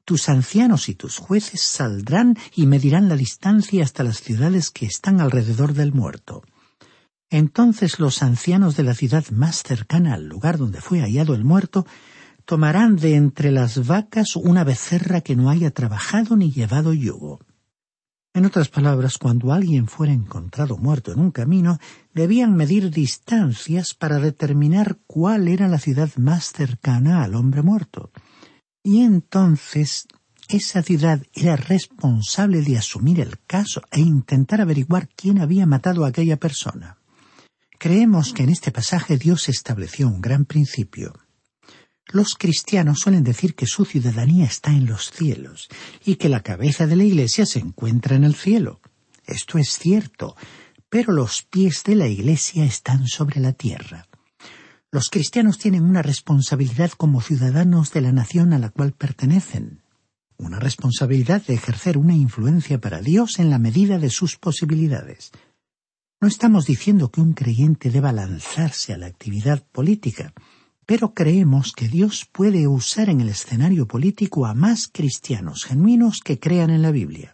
tus 0.05 0.27
ancianos 0.27 0.89
y 0.89 0.95
tus 0.95 1.17
jueces 1.17 1.61
saldrán 1.61 2.35
y 2.55 2.65
medirán 2.65 3.09
la 3.09 3.15
distancia 3.15 3.83
hasta 3.83 4.03
las 4.03 4.21
ciudades 4.21 4.71
que 4.71 4.85
están 4.87 5.21
alrededor 5.21 5.73
del 5.73 5.93
muerto. 5.93 6.41
Entonces 7.29 7.99
los 7.99 8.23
ancianos 8.23 8.75
de 8.75 8.83
la 8.83 8.95
ciudad 8.95 9.23
más 9.29 9.61
cercana 9.61 10.15
al 10.15 10.25
lugar 10.25 10.57
donde 10.57 10.81
fue 10.81 11.01
hallado 11.01 11.35
el 11.35 11.43
muerto 11.43 11.85
tomarán 12.45 12.95
de 12.95 13.15
entre 13.15 13.51
las 13.51 13.85
vacas 13.85 14.35
una 14.35 14.63
becerra 14.63 15.21
que 15.21 15.35
no 15.35 15.51
haya 15.51 15.69
trabajado 15.69 16.35
ni 16.35 16.51
llevado 16.51 16.93
yugo. 16.93 17.39
En 18.33 18.45
otras 18.45 18.69
palabras, 18.69 19.17
cuando 19.17 19.51
alguien 19.51 19.87
fuera 19.87 20.13
encontrado 20.13 20.77
muerto 20.77 21.11
en 21.11 21.19
un 21.19 21.31
camino, 21.31 21.79
debían 22.13 22.55
medir 22.55 22.91
distancias 22.91 23.95
para 23.95 24.19
determinar 24.19 24.99
cuál 25.07 25.47
era 25.47 25.67
la 25.67 25.79
ciudad 25.79 26.09
más 26.15 26.51
cercana 26.53 27.23
al 27.23 27.33
hombre 27.33 27.63
muerto. 27.63 28.11
Y 28.83 29.01
entonces 29.01 30.07
esa 30.47 30.83
ciudad 30.83 31.21
era 31.33 31.55
responsable 31.55 32.61
de 32.61 32.77
asumir 32.77 33.19
el 33.19 33.39
caso 33.45 33.81
e 33.91 33.99
intentar 33.99 34.61
averiguar 34.61 35.09
quién 35.15 35.39
había 35.39 35.65
matado 35.65 36.05
a 36.05 36.09
aquella 36.09 36.37
persona. 36.37 36.97
Creemos 37.77 38.33
que 38.33 38.43
en 38.43 38.49
este 38.49 38.71
pasaje 38.71 39.17
Dios 39.17 39.47
estableció 39.49 40.07
un 40.07 40.21
gran 40.21 40.45
principio. 40.45 41.13
Los 42.11 42.33
cristianos 42.33 43.01
suelen 43.01 43.23
decir 43.23 43.53
que 43.53 43.67
su 43.67 43.85
ciudadanía 43.85 44.45
está 44.45 44.71
en 44.71 44.87
los 44.87 45.11
cielos 45.11 45.69
y 46.03 46.15
que 46.15 46.27
la 46.27 46.41
cabeza 46.41 46.87
de 46.87 46.95
la 46.95 47.03
Iglesia 47.03 47.45
se 47.45 47.59
encuentra 47.59 48.15
en 48.15 48.23
el 48.23 48.33
cielo. 48.33 48.81
Esto 49.27 49.59
es 49.59 49.77
cierto, 49.77 50.35
pero 50.89 51.13
los 51.13 51.43
pies 51.43 51.83
de 51.83 51.95
la 51.95 52.07
Iglesia 52.07 52.65
están 52.65 53.07
sobre 53.07 53.39
la 53.39 53.53
tierra. 53.53 54.07
Los 54.91 55.09
cristianos 55.09 55.59
tienen 55.59 55.83
una 55.83 56.01
responsabilidad 56.01 56.89
como 56.97 57.21
ciudadanos 57.21 57.91
de 57.91 58.01
la 58.01 58.11
nación 58.11 58.53
a 58.53 58.59
la 58.59 58.69
cual 58.69 58.93
pertenecen, 58.93 59.83
una 60.35 60.57
responsabilidad 60.57 61.43
de 61.45 61.53
ejercer 61.53 61.95
una 61.95 62.15
influencia 62.15 62.81
para 62.81 63.01
Dios 63.01 63.37
en 63.37 63.51
la 63.51 63.59
medida 63.59 63.99
de 63.99 64.09
sus 64.09 64.35
posibilidades. 64.35 65.31
No 66.19 66.27
estamos 66.27 66.65
diciendo 66.65 67.11
que 67.11 67.21
un 67.21 67.33
creyente 67.33 67.91
deba 67.91 68.11
lanzarse 68.11 68.93
a 68.93 68.97
la 68.97 69.05
actividad 69.05 69.63
política, 69.71 70.33
pero 70.89 71.13
creemos 71.13 71.71
que 71.71 71.87
Dios 71.87 72.27
puede 72.31 72.67
usar 72.67 73.09
en 73.09 73.21
el 73.21 73.29
escenario 73.29 73.87
político 73.87 74.47
a 74.47 74.55
más 74.55 74.87
cristianos 74.91 75.65
genuinos 75.65 76.19
que 76.19 76.39
crean 76.39 76.71
en 76.71 76.81
la 76.81 76.89
Biblia. 76.89 77.31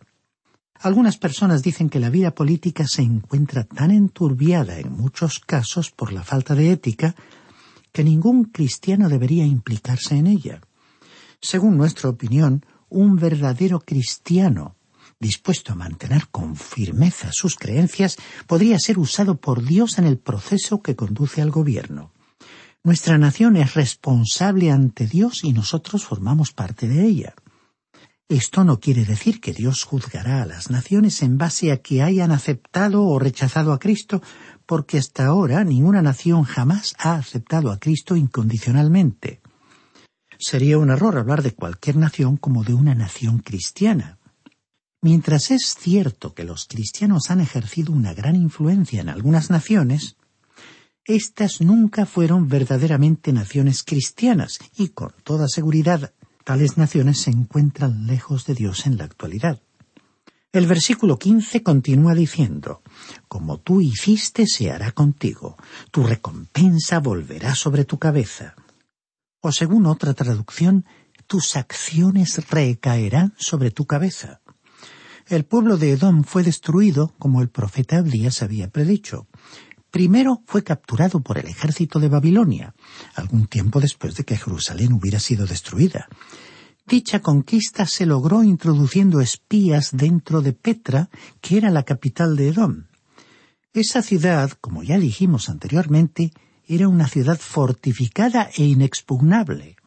Algunas 0.82 1.16
personas 1.18 1.64
dicen 1.64 1.90
que 1.90 2.02
la 2.02 2.10
vida 2.10 2.36
política 2.36 2.86
se 2.86 3.02
encuentra 3.02 3.64
tan 3.64 3.92
enturbiada 3.92 4.78
en 4.78 4.92
muchos 4.92 5.40
casos 5.40 5.90
por 5.90 6.12
la 6.12 6.22
falta 6.22 6.54
de 6.54 6.70
ética 6.70 7.16
que 7.94 8.04
ningún 8.04 8.44
cristiano 8.44 9.08
debería 9.08 9.46
implicarse 9.46 10.18
en 10.18 10.28
ella. 10.28 10.60
Según 11.40 11.78
nuestra 11.78 12.10
opinión, 12.10 12.66
un 12.90 13.16
verdadero 13.16 13.80
cristiano 13.80 14.76
dispuesto 15.18 15.72
a 15.72 15.76
mantener 15.76 16.28
con 16.28 16.58
firmeza 16.58 17.30
sus 17.32 17.56
creencias, 17.56 18.18
podría 18.48 18.78
ser 18.80 19.00
usado 19.00 19.38
por 19.38 19.64
Dios 19.64 19.98
en 19.98 20.04
el 20.04 20.18
proceso 20.18 20.82
que 20.82 20.98
conduce 20.98 21.42
al 21.42 21.52
gobierno. 21.52 22.12
Nuestra 22.86 23.18
nación 23.18 23.58
es 23.58 23.74
responsable 23.74 24.70
ante 24.70 25.08
Dios 25.08 25.44
y 25.44 25.54
nosotros 25.54 26.06
formamos 26.06 26.52
parte 26.52 26.88
de 26.88 27.04
ella. 27.04 27.34
Esto 28.30 28.64
no 28.64 28.80
quiere 28.80 29.06
decir 29.06 29.42
que 29.42 29.54
Dios 29.54 29.84
juzgará 29.84 30.44
a 30.44 30.46
las 30.46 30.70
naciones 30.70 31.24
en 31.24 31.40
base 31.40 31.72
a 31.72 31.78
que 31.78 32.04
hayan 32.04 32.32
aceptado 32.32 33.04
o 33.04 33.18
rechazado 33.18 33.74
a 33.74 33.80
Cristo, 33.80 34.22
porque 34.68 35.00
hasta 35.00 35.26
ahora 35.26 35.64
ninguna 35.64 36.04
nación 36.04 36.44
jamás 36.44 36.94
ha 37.00 37.16
aceptado 37.16 37.72
a 37.72 37.80
Cristo 37.80 38.16
incondicionalmente. 38.16 39.42
Sería 40.38 40.78
un 40.78 40.92
error 40.92 41.18
hablar 41.18 41.42
de 41.42 41.56
cualquier 41.56 41.96
nación 41.96 42.38
como 42.38 42.64
de 42.64 42.76
una 42.76 42.94
nación 42.94 43.40
cristiana. 43.40 44.20
Mientras 45.02 45.50
es 45.50 45.74
cierto 45.74 46.36
que 46.36 46.44
los 46.44 46.68
cristianos 46.68 47.32
han 47.32 47.42
ejercido 47.42 47.94
una 47.94 48.14
gran 48.14 48.36
influencia 48.36 49.02
en 49.02 49.10
algunas 49.10 49.50
naciones, 49.50 50.18
estas 51.06 51.62
nunca 51.62 52.08
fueron 52.08 52.48
verdaderamente 52.48 53.32
naciones 53.32 53.84
cristianas 53.84 54.60
y 54.76 54.90
con 54.90 55.14
toda 55.24 55.48
seguridad 55.48 56.14
tales 56.44 56.78
naciones 56.78 57.22
se 57.22 57.32
encuentran 57.32 58.08
lejos 58.08 58.46
de 58.46 58.56
Dios 58.56 58.88
en 58.88 58.98
la 58.98 59.06
actualidad. 59.06 59.62
El 60.52 60.68
versículo 60.68 61.20
15 61.20 61.64
continúa 61.64 62.16
diciendo, 62.16 62.82
Como 63.28 63.60
tú 63.60 63.82
hiciste 63.82 64.48
se 64.48 64.72
hará 64.72 64.94
contigo, 64.94 65.58
tu 65.92 66.04
recompensa 66.04 67.00
volverá 67.00 67.56
sobre 67.56 67.86
tu 67.86 68.00
cabeza. 68.00 68.56
O 69.42 69.52
según 69.52 69.86
otra 69.86 70.14
traducción, 70.14 70.86
tus 71.28 71.56
acciones 71.56 72.50
recaerán 72.50 73.34
sobre 73.38 73.70
tu 73.70 73.86
cabeza. 73.86 74.42
El 75.28 75.46
pueblo 75.46 75.78
de 75.78 75.92
Edom 75.92 76.24
fue 76.24 76.44
destruido 76.44 77.14
como 77.20 77.42
el 77.42 77.50
profeta 77.50 77.98
Abdías 77.98 78.42
había 78.42 78.70
predicho. 78.70 79.28
Primero 79.96 80.44
fue 80.46 80.62
capturado 80.62 81.22
por 81.22 81.38
el 81.38 81.48
ejército 81.48 82.02
de 82.02 82.10
Babilonia, 82.10 82.76
algún 83.14 83.48
tiempo 83.48 83.80
después 83.80 84.14
de 84.16 84.26
que 84.26 84.36
Jerusalén 84.36 84.92
hubiera 84.92 85.22
sido 85.22 85.48
destruida. 85.48 86.10
Dicha 86.86 87.22
conquista 87.22 87.86
se 87.86 88.06
logró 88.06 88.44
introduciendo 88.44 89.22
espías 89.22 89.92
dentro 89.94 90.42
de 90.42 90.52
Petra, 90.52 91.10
que 91.40 91.56
era 91.56 91.70
la 91.70 91.84
capital 91.84 92.36
de 92.36 92.50
Edom. 92.50 92.88
Esa 93.72 94.02
ciudad, 94.02 94.52
como 94.60 94.84
ya 94.84 95.00
dijimos 95.00 95.48
anteriormente, 95.48 96.34
era 96.68 96.90
una 96.90 97.08
ciudad 97.08 97.40
fortificada 97.40 98.50
e 98.54 98.66
inexpugnable. 98.66 99.78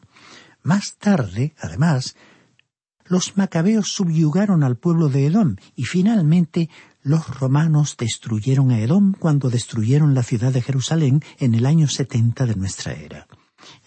Más 0.63 0.97
tarde, 0.97 1.53
además, 1.59 2.15
los 3.05 3.37
macabeos 3.37 3.91
subyugaron 3.91 4.63
al 4.63 4.75
pueblo 4.75 5.09
de 5.09 5.27
Edom 5.27 5.57
y 5.75 5.83
finalmente 5.83 6.69
los 7.09 7.39
romanos 7.39 7.95
destruyeron 7.97 8.69
a 8.69 8.79
Edom 8.79 9.13
cuando 9.17 9.49
destruyeron 9.49 10.13
la 10.13 10.21
ciudad 10.21 10.53
de 10.53 10.61
Jerusalén 10.61 11.23
en 11.39 11.55
el 11.55 11.65
año 11.65 11.87
setenta 11.87 12.45
de 12.45 12.53
nuestra 12.53 12.93
era. 12.93 13.27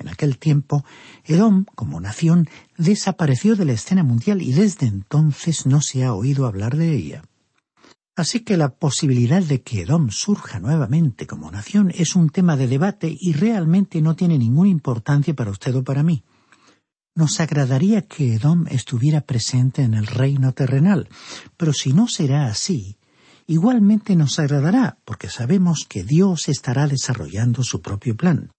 En 0.00 0.08
aquel 0.08 0.38
tiempo, 0.38 0.84
Edom, 1.24 1.64
como 1.76 2.00
nación, 2.00 2.48
desapareció 2.76 3.54
de 3.54 3.64
la 3.64 3.74
escena 3.74 4.02
mundial 4.02 4.42
y 4.42 4.52
desde 4.52 4.86
entonces 4.86 5.66
no 5.66 5.80
se 5.82 6.02
ha 6.02 6.14
oído 6.14 6.46
hablar 6.46 6.76
de 6.76 6.96
ella. 6.96 7.22
Así 8.16 8.40
que 8.40 8.56
la 8.56 8.74
posibilidad 8.74 9.40
de 9.40 9.62
que 9.62 9.82
Edom 9.82 10.10
surja 10.10 10.58
nuevamente 10.58 11.28
como 11.28 11.52
nación 11.52 11.92
es 11.94 12.16
un 12.16 12.28
tema 12.28 12.56
de 12.56 12.66
debate 12.66 13.16
y 13.20 13.34
realmente 13.34 14.02
no 14.02 14.16
tiene 14.16 14.36
ninguna 14.36 14.68
importancia 14.68 15.32
para 15.32 15.52
usted 15.52 15.76
o 15.76 15.84
para 15.84 16.02
mí. 16.02 16.24
Nos 17.14 17.38
agradaría 17.38 18.02
que 18.02 18.34
Edom 18.34 18.66
estuviera 18.68 19.20
presente 19.20 19.82
en 19.82 19.94
el 19.94 20.08
reino 20.08 20.52
terrenal, 20.54 21.08
pero 21.56 21.72
si 21.72 21.92
no 21.92 22.08
será 22.08 22.46
así, 22.46 22.96
igualmente 23.46 24.16
nos 24.16 24.38
agradará, 24.38 24.98
porque 25.04 25.28
sabemos 25.28 25.86
que 25.88 26.04
Dios 26.04 26.48
estará 26.48 26.86
desarrollando 26.86 27.62
su 27.62 27.80
propio 27.80 28.16
plan. 28.16 28.50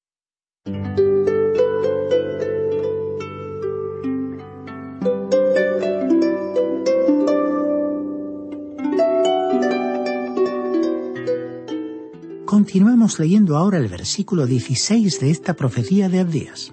Continuemos 12.46 13.20
leyendo 13.20 13.58
ahora 13.58 13.78
el 13.78 13.88
versículo 13.88 14.46
16 14.46 15.20
de 15.20 15.32
esta 15.32 15.56
profecía 15.56 16.08
de 16.08 16.20
Abdías. 16.20 16.72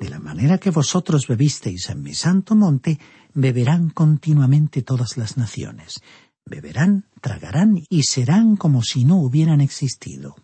De 0.00 0.08
la 0.08 0.20
manera 0.20 0.58
que 0.58 0.70
vosotros 0.70 1.26
bebisteis 1.26 1.90
en 1.90 2.02
mi 2.02 2.14
santo 2.14 2.54
monte, 2.54 2.98
beberán 3.34 3.90
continuamente 3.90 4.82
todas 4.82 5.16
las 5.16 5.36
naciones. 5.36 6.02
Beberán, 6.48 7.04
tragarán 7.20 7.84
y 7.88 8.04
serán 8.04 8.56
como 8.56 8.82
si 8.82 9.04
no 9.04 9.16
hubieran 9.16 9.60
existido. 9.60 10.36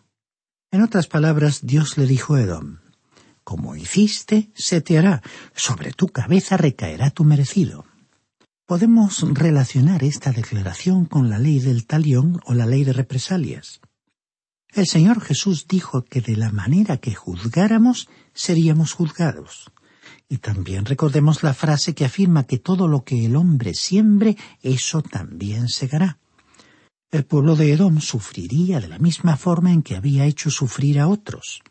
En 0.69 0.81
otras 0.81 1.07
palabras, 1.07 1.61
Dios 1.65 1.97
le 1.97 2.05
dijo 2.05 2.35
a 2.35 2.41
Edom, 2.41 2.79
Como 3.43 3.75
hiciste, 3.75 4.51
se 4.53 4.81
te 4.81 4.97
hará, 4.97 5.21
sobre 5.55 5.93
tu 5.93 6.07
cabeza 6.07 6.57
recaerá 6.57 7.09
tu 7.09 7.23
merecido. 7.23 7.85
Podemos 8.65 9.21
relacionar 9.33 10.03
esta 10.03 10.31
declaración 10.31 11.05
con 11.05 11.29
la 11.29 11.39
ley 11.39 11.59
del 11.59 11.85
talión 11.85 12.41
o 12.45 12.53
la 12.53 12.65
ley 12.65 12.83
de 12.83 12.93
represalias. 12.93 13.81
El 14.73 14.87
Señor 14.87 15.21
Jesús 15.21 15.67
dijo 15.67 16.03
que 16.03 16.21
de 16.21 16.35
la 16.35 16.51
manera 16.51 16.97
que 16.97 17.13
juzgáramos, 17.13 18.09
seríamos 18.33 18.93
juzgados. 18.93 19.71
Y 20.33 20.39
también 20.39 20.85
recordemos 20.85 21.43
la 21.43 21.53
frase 21.53 21.93
que 21.93 22.05
afirma 22.05 22.47
que 22.47 22.57
todo 22.57 22.87
lo 22.87 23.03
que 23.03 23.23
el 23.23 23.35
hombre 23.35 23.75
siembre, 23.75 24.35
eso 24.63 25.03
también 25.03 25.69
segará. 25.69 26.17
El 27.11 27.23
pueblo 27.23 27.55
de 27.55 27.71
Edom 27.71 28.01
sufriría 28.01 28.79
de 28.79 28.87
la 28.87 28.97
misma 28.97 29.37
forma 29.37 29.71
en 29.71 29.83
que 29.83 29.95
había 29.95 30.25
hecho 30.25 30.49
sufrir 30.49 30.99
a 30.99 31.07
otros. 31.07 31.61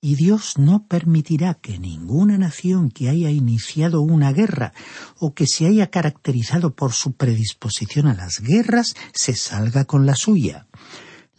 Y 0.00 0.16
Dios 0.16 0.58
no 0.58 0.88
permitirá 0.88 1.54
que 1.54 1.78
ninguna 1.78 2.38
nación 2.38 2.90
que 2.90 3.08
haya 3.08 3.30
iniciado 3.30 4.02
una 4.02 4.32
guerra 4.32 4.72
o 5.20 5.32
que 5.32 5.46
se 5.46 5.66
haya 5.66 5.88
caracterizado 5.88 6.74
por 6.74 6.94
su 6.94 7.12
predisposición 7.12 8.08
a 8.08 8.14
las 8.14 8.40
guerras 8.40 8.96
se 9.14 9.34
salga 9.34 9.84
con 9.84 10.06
la 10.06 10.16
suya. 10.16 10.66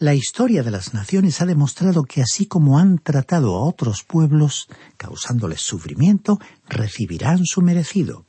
La 0.04 0.14
historia 0.14 0.62
de 0.62 0.70
las 0.70 0.92
naciones 0.92 1.40
ha 1.40 1.46
demostrado 1.46 2.02
que 2.02 2.20
así 2.20 2.44
como 2.44 2.78
han 2.78 2.98
tratado 2.98 3.56
a 3.56 3.64
otros 3.64 4.02
pueblos, 4.02 4.68
causándoles 4.98 5.62
sufrimiento, 5.62 6.38
recibirán 6.68 7.46
su 7.46 7.62
merecido. 7.62 8.26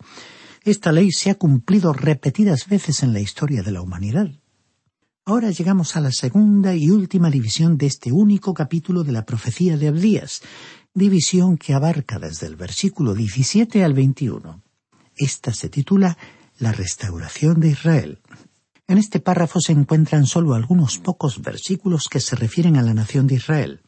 Esta 0.64 0.94
ley 0.94 1.12
se 1.12 1.32
ha 1.32 1.36
cumplido 1.36 1.92
repetidas 1.92 2.70
veces 2.70 3.04
en 3.04 3.12
la 3.12 3.20
historia 3.20 3.62
de 3.62 3.74
la 3.74 3.82
humanidad. 3.82 4.32
Ahora 5.26 5.52
llegamos 5.52 5.98
a 5.98 6.00
la 6.00 6.14
segunda 6.14 6.74
y 6.74 6.92
última 6.92 7.30
división 7.30 7.78
de 7.78 7.88
este 7.88 8.14
único 8.14 8.54
capítulo 8.54 9.04
de 9.04 9.12
la 9.12 9.26
profecía 9.26 9.76
de 9.76 9.90
Abdías, 9.90 10.44
división 10.94 11.58
que 11.58 11.74
abarca 11.74 12.20
desde 12.20 12.48
el 12.48 12.56
versículo 12.56 13.14
17 13.14 13.84
al 13.84 13.94
21. 13.94 14.64
Esta 15.18 15.54
se 15.54 15.68
titula 15.68 16.18
La 16.58 16.72
restauración 16.72 17.60
de 17.60 17.72
Israel. 17.72 18.22
En 18.88 19.00
este 19.00 19.20
párrafo 19.20 19.60
se 19.60 19.72
encuentran 19.72 20.28
solo 20.28 20.54
algunos 20.54 21.00
pocos 21.00 21.42
versículos 21.42 22.08
que 22.10 22.20
se 22.20 22.36
refieren 22.36 22.78
a 22.78 22.84
la 22.84 22.94
nación 22.94 23.26
de 23.26 23.36
Israel. 23.36 23.82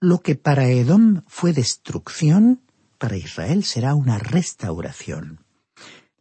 Lo 0.00 0.20
que 0.20 0.34
para 0.34 0.68
Edom 0.68 1.22
fue 1.26 1.52
destrucción, 1.52 2.62
para 2.98 3.16
Israel 3.18 3.64
será 3.64 3.94
una 3.94 4.18
restauración. 4.18 5.40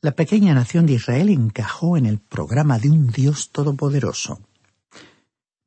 La 0.02 0.12
pequeña 0.12 0.54
nación 0.54 0.86
de 0.86 0.94
Israel 0.94 1.30
encajó 1.30 1.96
en 1.96 2.06
el 2.06 2.20
programa 2.20 2.78
de 2.78 2.90
un 2.90 3.08
Dios 3.08 3.52
todopoderoso. 3.52 4.42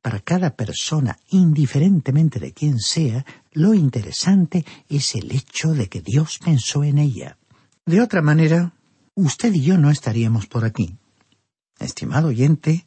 Para 0.03 0.19
cada 0.19 0.55
persona, 0.55 1.17
indiferentemente 1.29 2.39
de 2.39 2.53
quién 2.53 2.79
sea, 2.79 3.25
lo 3.51 3.73
interesante 3.73 4.63
es 4.87 5.15
el 5.15 5.31
hecho 5.31 5.73
de 5.73 5.89
que 5.89 6.01
Dios 6.01 6.37
pensó 6.37 6.83
en 6.83 6.99
ella. 6.99 7.39
De 7.83 7.99
otra 7.99 8.21
manera, 8.21 8.73
usted 9.15 9.51
y 9.55 9.63
yo 9.63 9.79
no 9.79 9.89
estaríamos 9.89 10.45
por 10.45 10.65
aquí. 10.65 10.97
Estimado 11.79 12.29
oyente, 12.29 12.85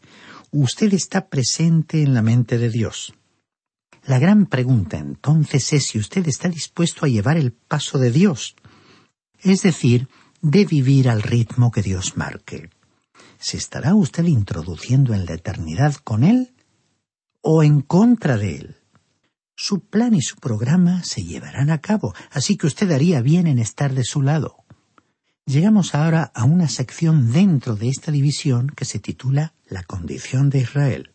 usted 0.50 0.92
está 0.94 1.29
presente 1.29 2.03
en 2.03 2.14
la 2.14 2.22
mente 2.22 2.59
de 2.59 2.70
Dios. 2.70 3.14
La 4.05 4.18
gran 4.18 4.46
pregunta 4.46 4.98
entonces 4.98 5.72
es 5.72 5.87
si 5.87 5.98
usted 5.98 6.26
está 6.26 6.48
dispuesto 6.48 7.05
a 7.05 7.09
llevar 7.09 7.37
el 7.37 7.53
paso 7.53 7.98
de 7.98 8.11
Dios, 8.11 8.57
es 9.40 9.62
decir, 9.62 10.09
de 10.42 10.64
vivir 10.64 11.09
al 11.09 11.22
ritmo 11.22 11.70
que 11.70 11.83
Dios 11.83 12.16
marque. 12.16 12.70
¿Se 13.38 13.57
estará 13.57 13.94
usted 13.94 14.24
introduciendo 14.24 15.14
en 15.14 15.26
la 15.26 15.35
eternidad 15.35 15.94
con 15.94 16.24
Él 16.24 16.55
o 17.42 17.62
en 17.62 17.83
contra 17.83 18.37
de 18.37 18.57
Él? 18.57 18.76
Su 19.55 19.81
plan 19.81 20.14
y 20.14 20.22
su 20.22 20.37
programa 20.37 21.05
se 21.05 21.22
llevarán 21.22 21.70
a 21.70 21.81
cabo, 21.81 22.14
así 22.31 22.57
que 22.57 22.66
usted 22.66 22.90
haría 22.90 23.20
bien 23.20 23.46
en 23.46 23.59
estar 23.59 23.94
de 23.94 24.05
su 24.05 24.22
lado. 24.22 24.59
Llegamos 25.50 25.96
ahora 25.96 26.30
a 26.32 26.44
una 26.44 26.68
sección 26.68 27.32
dentro 27.32 27.74
de 27.74 27.88
esta 27.88 28.12
división 28.12 28.68
que 28.68 28.84
se 28.84 29.00
titula 29.00 29.52
La 29.68 29.82
condición 29.82 30.48
de 30.48 30.60
Israel. 30.60 31.10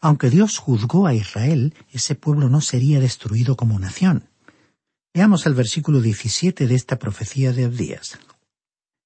Aunque 0.00 0.30
Dios 0.30 0.58
juzgó 0.58 1.06
a 1.06 1.14
Israel, 1.14 1.72
ese 1.92 2.16
pueblo 2.16 2.48
no 2.48 2.60
sería 2.60 2.98
destruido 2.98 3.56
como 3.56 3.78
nación. 3.78 4.28
Veamos 5.14 5.46
el 5.46 5.54
versículo 5.54 6.00
17 6.00 6.66
de 6.66 6.74
esta 6.74 6.98
profecía 6.98 7.52
de 7.52 7.66
Abdías. 7.66 8.18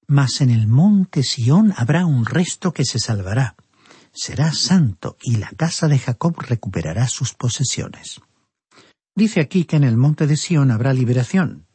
Mas 0.07 0.41
en 0.41 0.49
el 0.49 0.69
monte 0.69 1.23
Sión 1.23 1.75
habrá 1.77 2.07
un 2.07 2.25
resto 2.25 2.73
que 2.73 2.87
se 2.87 2.99
salvará. 2.99 3.57
Será 4.11 4.55
santo 4.55 5.19
y 5.23 5.37
la 5.37 5.51
casa 5.51 5.87
de 5.87 5.99
Jacob 5.99 6.41
recuperará 6.41 7.09
sus 7.09 7.35
posesiones. 7.35 8.23
Dice 9.15 9.41
aquí 9.41 9.65
que 9.65 9.77
en 9.77 9.85
el 9.85 9.99
monte 9.99 10.27
de 10.27 10.39
Sión 10.39 10.71
habrá 10.71 10.95
liberación. 10.95 11.67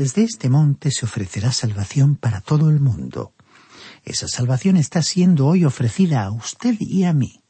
Desde 0.00 0.22
este 0.22 0.48
monte 0.48 0.90
se 0.90 1.04
ofrecerá 1.04 1.52
salvación 1.52 2.16
para 2.16 2.40
todo 2.40 2.70
el 2.70 2.80
mundo. 2.80 3.34
Esa 4.02 4.28
salvación 4.28 4.78
está 4.78 5.02
siendo 5.02 5.46
hoy 5.46 5.66
ofrecida 5.66 6.24
a 6.24 6.30
usted 6.30 6.74
y 6.80 7.04
a 7.04 7.12
mí. 7.12 7.42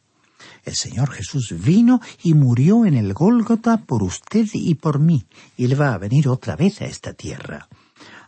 El 0.64 0.74
Señor 0.74 1.12
Jesús 1.12 1.54
vino 1.56 2.00
y 2.24 2.34
murió 2.34 2.86
en 2.86 2.94
el 2.94 3.14
Gólgota 3.14 3.76
por 3.76 4.02
usted 4.02 4.48
y 4.52 4.74
por 4.74 4.98
mí, 4.98 5.26
y 5.56 5.66
Él 5.66 5.80
va 5.80 5.94
a 5.94 5.98
venir 5.98 6.26
otra 6.26 6.56
vez 6.56 6.80
a 6.80 6.86
esta 6.86 7.12
tierra. 7.12 7.68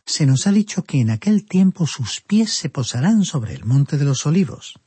se 0.06 0.24
nos 0.24 0.46
ha 0.46 0.52
dicho 0.52 0.84
que 0.84 1.00
en 1.00 1.10
aquel 1.10 1.44
tiempo 1.44 1.88
sus 1.88 2.20
pies 2.20 2.54
se 2.54 2.68
posarán 2.68 3.24
sobre 3.24 3.54
el 3.54 3.64
monte 3.64 3.98
de 3.98 4.04
los 4.04 4.24
olivos. 4.24 4.78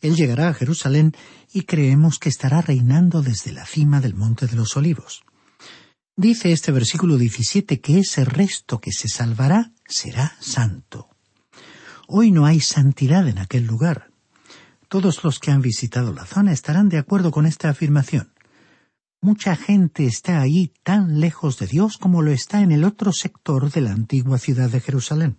Él 0.00 0.14
llegará 0.14 0.50
a 0.50 0.54
Jerusalén 0.54 1.16
y 1.52 1.62
creemos 1.62 2.20
que 2.20 2.28
estará 2.28 2.60
reinando 2.60 3.22
desde 3.22 3.50
la 3.50 3.66
cima 3.66 4.00
del 4.00 4.14
monte 4.14 4.46
de 4.46 4.54
los 4.54 4.76
olivos. 4.76 5.25
Dice 6.18 6.50
este 6.50 6.72
versículo 6.72 7.18
17 7.18 7.82
que 7.82 7.98
ese 7.98 8.24
resto 8.24 8.80
que 8.80 8.90
se 8.90 9.06
salvará 9.06 9.72
será 9.86 10.34
santo. 10.40 11.10
Hoy 12.08 12.30
no 12.30 12.46
hay 12.46 12.60
santidad 12.60 13.28
en 13.28 13.38
aquel 13.38 13.66
lugar. 13.66 14.10
Todos 14.88 15.22
los 15.24 15.38
que 15.38 15.50
han 15.50 15.60
visitado 15.60 16.14
la 16.14 16.24
zona 16.24 16.54
estarán 16.54 16.88
de 16.88 16.96
acuerdo 16.96 17.30
con 17.30 17.44
esta 17.44 17.68
afirmación. 17.68 18.32
Mucha 19.20 19.56
gente 19.56 20.06
está 20.06 20.40
ahí 20.40 20.72
tan 20.82 21.20
lejos 21.20 21.58
de 21.58 21.66
Dios 21.66 21.98
como 21.98 22.22
lo 22.22 22.30
está 22.30 22.62
en 22.62 22.72
el 22.72 22.84
otro 22.84 23.12
sector 23.12 23.70
de 23.70 23.82
la 23.82 23.92
antigua 23.92 24.38
ciudad 24.38 24.70
de 24.70 24.80
Jerusalén. 24.80 25.36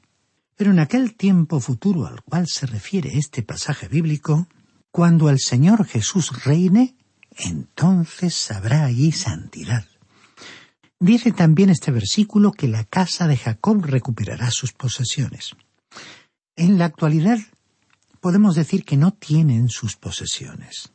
Pero 0.56 0.70
en 0.70 0.78
aquel 0.78 1.16
tiempo 1.16 1.60
futuro 1.60 2.06
al 2.06 2.22
cual 2.22 2.46
se 2.48 2.68
refiere 2.68 3.18
este 3.18 3.42
pasaje 3.42 3.88
bíblico, 3.88 4.48
cuando 4.92 5.32
el 5.32 5.40
Señor 5.40 5.88
Jesús 5.88 6.44
reine, 6.44 6.96
entonces 7.32 8.52
habrá 8.52 8.86
allí 8.86 9.12
santidad. 9.12 9.88
Dice 11.00 11.32
también 11.32 11.70
este 11.70 11.92
versículo 11.92 12.52
que 12.52 12.68
la 12.68 12.84
casa 12.84 13.28
de 13.28 13.38
Jacob 13.38 13.84
recuperará 13.86 14.50
sus 14.50 14.74
posesiones. 14.74 15.56
En 16.56 16.80
la 16.80 16.86
actualidad 16.86 17.38
podemos 18.20 18.56
decir 18.56 18.84
que 18.84 18.98
no 18.98 19.12
tienen 19.12 19.70
sus 19.70 19.96
posesiones. 19.96 20.92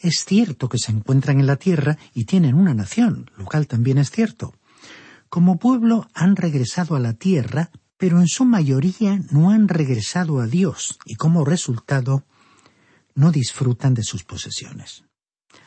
Es 0.00 0.24
cierto 0.26 0.68
que 0.68 0.78
se 0.78 0.90
encuentran 0.90 1.38
en 1.38 1.46
la 1.46 1.56
tierra 1.56 1.96
y 2.12 2.24
tienen 2.24 2.56
una 2.56 2.74
nación, 2.74 3.30
lo 3.36 3.44
cual 3.44 3.68
también 3.68 3.98
es 3.98 4.10
cierto. 4.10 4.52
Como 5.28 5.58
pueblo 5.58 6.08
han 6.12 6.34
regresado 6.34 6.96
a 6.96 7.00
la 7.00 7.14
tierra, 7.14 7.70
pero 7.96 8.20
en 8.20 8.26
su 8.26 8.44
mayoría 8.44 9.20
no 9.30 9.50
han 9.50 9.68
regresado 9.68 10.40
a 10.40 10.46
Dios 10.46 10.98
y 11.06 11.14
como 11.14 11.44
resultado 11.44 12.24
no 13.14 13.30
disfrutan 13.30 13.94
de 13.94 14.02
sus 14.02 14.24
posesiones. 14.24 15.04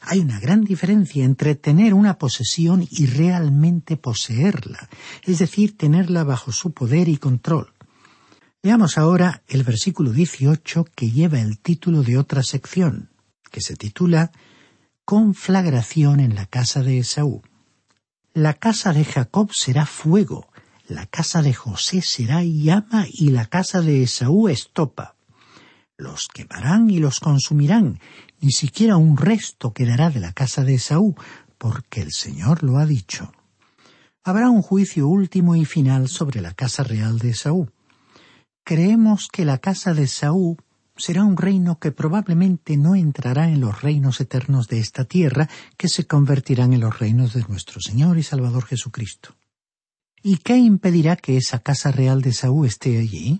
Hay 0.01 0.19
una 0.19 0.39
gran 0.39 0.63
diferencia 0.63 1.25
entre 1.25 1.55
tener 1.55 1.93
una 1.93 2.17
posesión 2.17 2.87
y 2.89 3.07
realmente 3.07 3.97
poseerla, 3.97 4.89
es 5.23 5.39
decir, 5.39 5.77
tenerla 5.77 6.23
bajo 6.23 6.51
su 6.51 6.71
poder 6.71 7.09
y 7.09 7.17
control. 7.17 7.73
Veamos 8.63 8.97
ahora 8.97 9.43
el 9.47 9.63
versículo 9.63 10.11
18 10.11 10.85
que 10.95 11.11
lleva 11.11 11.39
el 11.39 11.59
título 11.59 12.03
de 12.03 12.17
otra 12.17 12.43
sección, 12.43 13.11
que 13.51 13.61
se 13.61 13.75
titula 13.75 14.31
Conflagración 15.05 16.19
en 16.19 16.35
la 16.35 16.45
casa 16.45 16.83
de 16.83 16.99
Esaú. 16.99 17.41
La 18.33 18.53
casa 18.53 18.93
de 18.93 19.03
Jacob 19.03 19.51
será 19.53 19.85
fuego, 19.85 20.47
la 20.87 21.05
casa 21.05 21.41
de 21.41 21.53
José 21.53 22.01
será 22.01 22.43
llama 22.43 23.07
y 23.11 23.29
la 23.29 23.45
casa 23.45 23.81
de 23.81 24.03
Esaú 24.03 24.47
estopa. 24.47 25.16
Los 26.17 26.29
quemarán 26.29 26.89
y 26.89 26.97
los 26.97 27.19
consumirán, 27.19 27.99
ni 28.41 28.51
siquiera 28.51 28.97
un 28.97 29.17
resto 29.17 29.71
quedará 29.71 30.09
de 30.09 30.19
la 30.19 30.33
casa 30.33 30.63
de 30.63 30.73
Esaú, 30.73 31.13
porque 31.59 32.01
el 32.01 32.11
Señor 32.11 32.63
lo 32.63 32.79
ha 32.79 32.87
dicho. 32.87 33.31
Habrá 34.23 34.49
un 34.49 34.63
juicio 34.63 35.07
último 35.07 35.55
y 35.55 35.63
final 35.63 36.07
sobre 36.07 36.41
la 36.41 36.55
casa 36.55 36.81
real 36.81 37.19
de 37.19 37.29
Esaú. 37.29 37.69
Creemos 38.63 39.27
que 39.31 39.45
la 39.45 39.59
casa 39.59 39.93
de 39.93 40.07
Saúl 40.07 40.57
será 40.95 41.23
un 41.23 41.37
reino 41.37 41.77
que 41.77 41.91
probablemente 41.91 42.77
no 42.77 42.95
entrará 42.95 43.49
en 43.49 43.61
los 43.61 43.83
reinos 43.83 44.19
eternos 44.19 44.67
de 44.69 44.79
esta 44.79 45.05
tierra, 45.05 45.47
que 45.77 45.87
se 45.87 46.07
convertirán 46.07 46.73
en 46.73 46.79
los 46.79 46.97
reinos 46.97 47.35
de 47.35 47.45
nuestro 47.47 47.79
Señor 47.79 48.17
y 48.17 48.23
Salvador 48.23 48.65
Jesucristo. 48.65 49.35
¿Y 50.23 50.37
qué 50.37 50.57
impedirá 50.57 51.15
que 51.15 51.37
esa 51.37 51.59
casa 51.59 51.91
real 51.91 52.23
de 52.23 52.33
Saúl 52.33 52.65
esté 52.65 52.97
allí? 52.97 53.39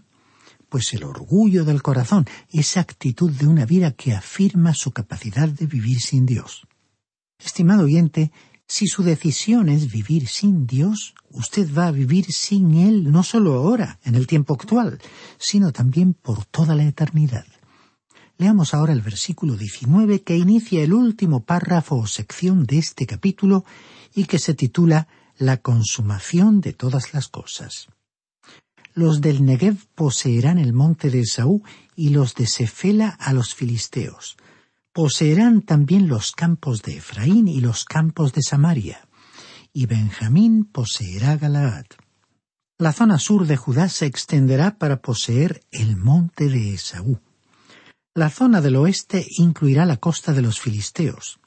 Pues 0.70 0.94
el 0.94 1.04
orgullo 1.04 1.64
del 1.64 1.82
corazón, 1.82 2.26
esa 2.52 2.82
actitud 2.82 3.32
de 3.32 3.48
una 3.48 3.66
vida 3.66 3.92
que 3.92 4.14
afirma 4.14 4.74
su 4.74 4.92
capacidad 4.92 5.48
de 5.48 5.66
vivir 5.66 6.02
sin 6.02 6.26
Dios. 6.26 6.68
Estimado 7.40 7.84
oyente, 7.84 8.32
si 8.68 8.88
su 8.88 9.02
decisión 9.04 9.70
es 9.70 9.90
vivir 9.90 10.28
sin 10.28 10.68
Dios, 10.68 11.16
usted 11.32 11.74
va 11.74 11.88
a 11.88 11.92
vivir 11.92 12.26
sin 12.34 12.74
Él 12.74 13.10
no 13.12 13.24
solo 13.24 13.54
ahora, 13.54 14.00
en 14.04 14.16
el 14.16 14.28
tiempo 14.28 14.56
actual, 14.56 15.00
sino 15.38 15.72
también 15.72 16.14
por 16.14 16.44
toda 16.46 16.76
la 16.76 16.84
eternidad. 16.84 17.46
Leamos 18.38 18.74
ahora 18.74 18.92
el 18.92 19.02
versículo 19.02 19.56
19 19.56 20.22
que 20.22 20.38
inicia 20.38 20.84
el 20.84 20.94
último 20.94 21.44
párrafo 21.44 21.96
o 21.96 22.08
sección 22.08 22.66
de 22.66 22.78
este 22.78 23.08
capítulo 23.08 23.64
y 24.14 24.26
que 24.26 24.38
se 24.38 24.54
titula 24.54 25.08
La 25.38 25.58
consumación 25.58 26.60
de 26.60 26.74
todas 26.74 27.14
las 27.14 27.30
cosas. 27.30 27.88
Los 28.98 29.22
del 29.22 29.46
Negev 29.46 29.78
poseerán 29.96 30.58
el 30.58 30.74
monte 30.74 31.10
de 31.10 31.22
Esaú 31.22 31.64
y 31.96 32.10
los 32.10 32.36
de 32.36 32.48
Sefela 32.48 33.10
a 33.10 33.32
los 33.32 33.56
filisteos 33.56 34.36
poseerán 34.98 35.62
también 35.62 36.08
los 36.08 36.32
campos 36.32 36.82
de 36.82 36.98
Efraín 36.98 37.48
y 37.48 37.62
los 37.62 37.86
campos 37.86 38.34
de 38.34 38.42
Samaria, 38.42 39.08
y 39.72 39.86
Benjamín 39.86 40.66
poseerá 40.66 41.38
Galaad. 41.38 41.86
La 42.80 42.94
zona 42.94 43.20
sur 43.20 43.46
de 43.46 43.58
Judá 43.58 43.90
se 43.90 44.08
extenderá 44.08 44.80
para 44.80 45.04
poseer 45.04 45.62
el 45.70 45.98
monte 45.98 46.50
de 46.50 46.74
Esaú. 46.74 47.20
La 48.16 48.32
zona 48.32 48.60
del 48.60 48.76
oeste 48.76 49.24
incluirá 49.38 49.86
la 49.86 49.98
costa 49.98 50.34
de 50.34 50.42
los 50.42 50.60
filisteos. 50.60 51.40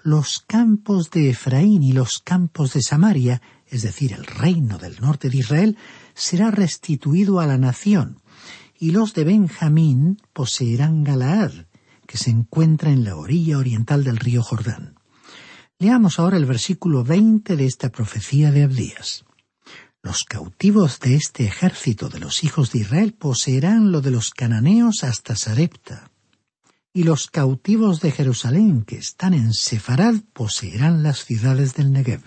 Los 0.00 0.38
campos 0.38 1.10
de 1.10 1.30
Efraín 1.30 1.82
y 1.82 1.92
los 1.92 2.20
campos 2.20 2.74
de 2.74 2.82
Samaria, 2.82 3.42
es 3.66 3.82
decir, 3.82 4.12
el 4.12 4.24
reino 4.24 4.78
del 4.78 5.00
norte 5.00 5.28
de 5.28 5.38
Israel, 5.38 5.76
será 6.20 6.50
restituido 6.50 7.40
a 7.40 7.46
la 7.46 7.56
nación, 7.56 8.20
y 8.78 8.90
los 8.90 9.14
de 9.14 9.24
Benjamín 9.24 10.20
poseerán 10.32 11.02
Galaad, 11.02 11.52
que 12.06 12.18
se 12.18 12.30
encuentra 12.30 12.90
en 12.90 13.04
la 13.04 13.16
orilla 13.16 13.58
oriental 13.58 14.04
del 14.04 14.18
río 14.18 14.42
Jordán. 14.42 14.96
Leamos 15.78 16.18
ahora 16.18 16.36
el 16.36 16.44
versículo 16.44 17.04
veinte 17.04 17.56
de 17.56 17.64
esta 17.64 17.90
profecía 17.90 18.50
de 18.50 18.64
Abdías. 18.64 19.24
Los 20.02 20.24
cautivos 20.24 21.00
de 21.00 21.14
este 21.14 21.44
ejército 21.44 22.08
de 22.08 22.20
los 22.20 22.44
hijos 22.44 22.72
de 22.72 22.80
Israel 22.80 23.14
poseerán 23.14 23.90
lo 23.90 24.00
de 24.00 24.10
los 24.10 24.30
cananeos 24.30 25.04
hasta 25.04 25.36
Sarepta, 25.36 26.10
y 26.92 27.04
los 27.04 27.28
cautivos 27.28 28.00
de 28.00 28.10
Jerusalén 28.10 28.82
que 28.82 28.96
están 28.96 29.32
en 29.32 29.54
Sefarad 29.54 30.16
poseerán 30.32 31.02
las 31.02 31.24
ciudades 31.24 31.74
del 31.74 31.92
Negev. 31.92 32.22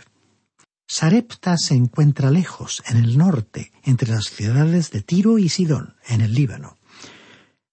Sarepta 0.95 1.57
se 1.57 1.73
encuentra 1.73 2.29
lejos, 2.29 2.83
en 2.85 2.97
el 2.97 3.17
norte, 3.17 3.71
entre 3.81 4.11
las 4.11 4.25
ciudades 4.25 4.91
de 4.91 5.01
Tiro 5.01 5.39
y 5.39 5.49
Sidón, 5.49 5.95
en 6.07 6.21
el 6.21 6.35
Líbano. 6.35 6.77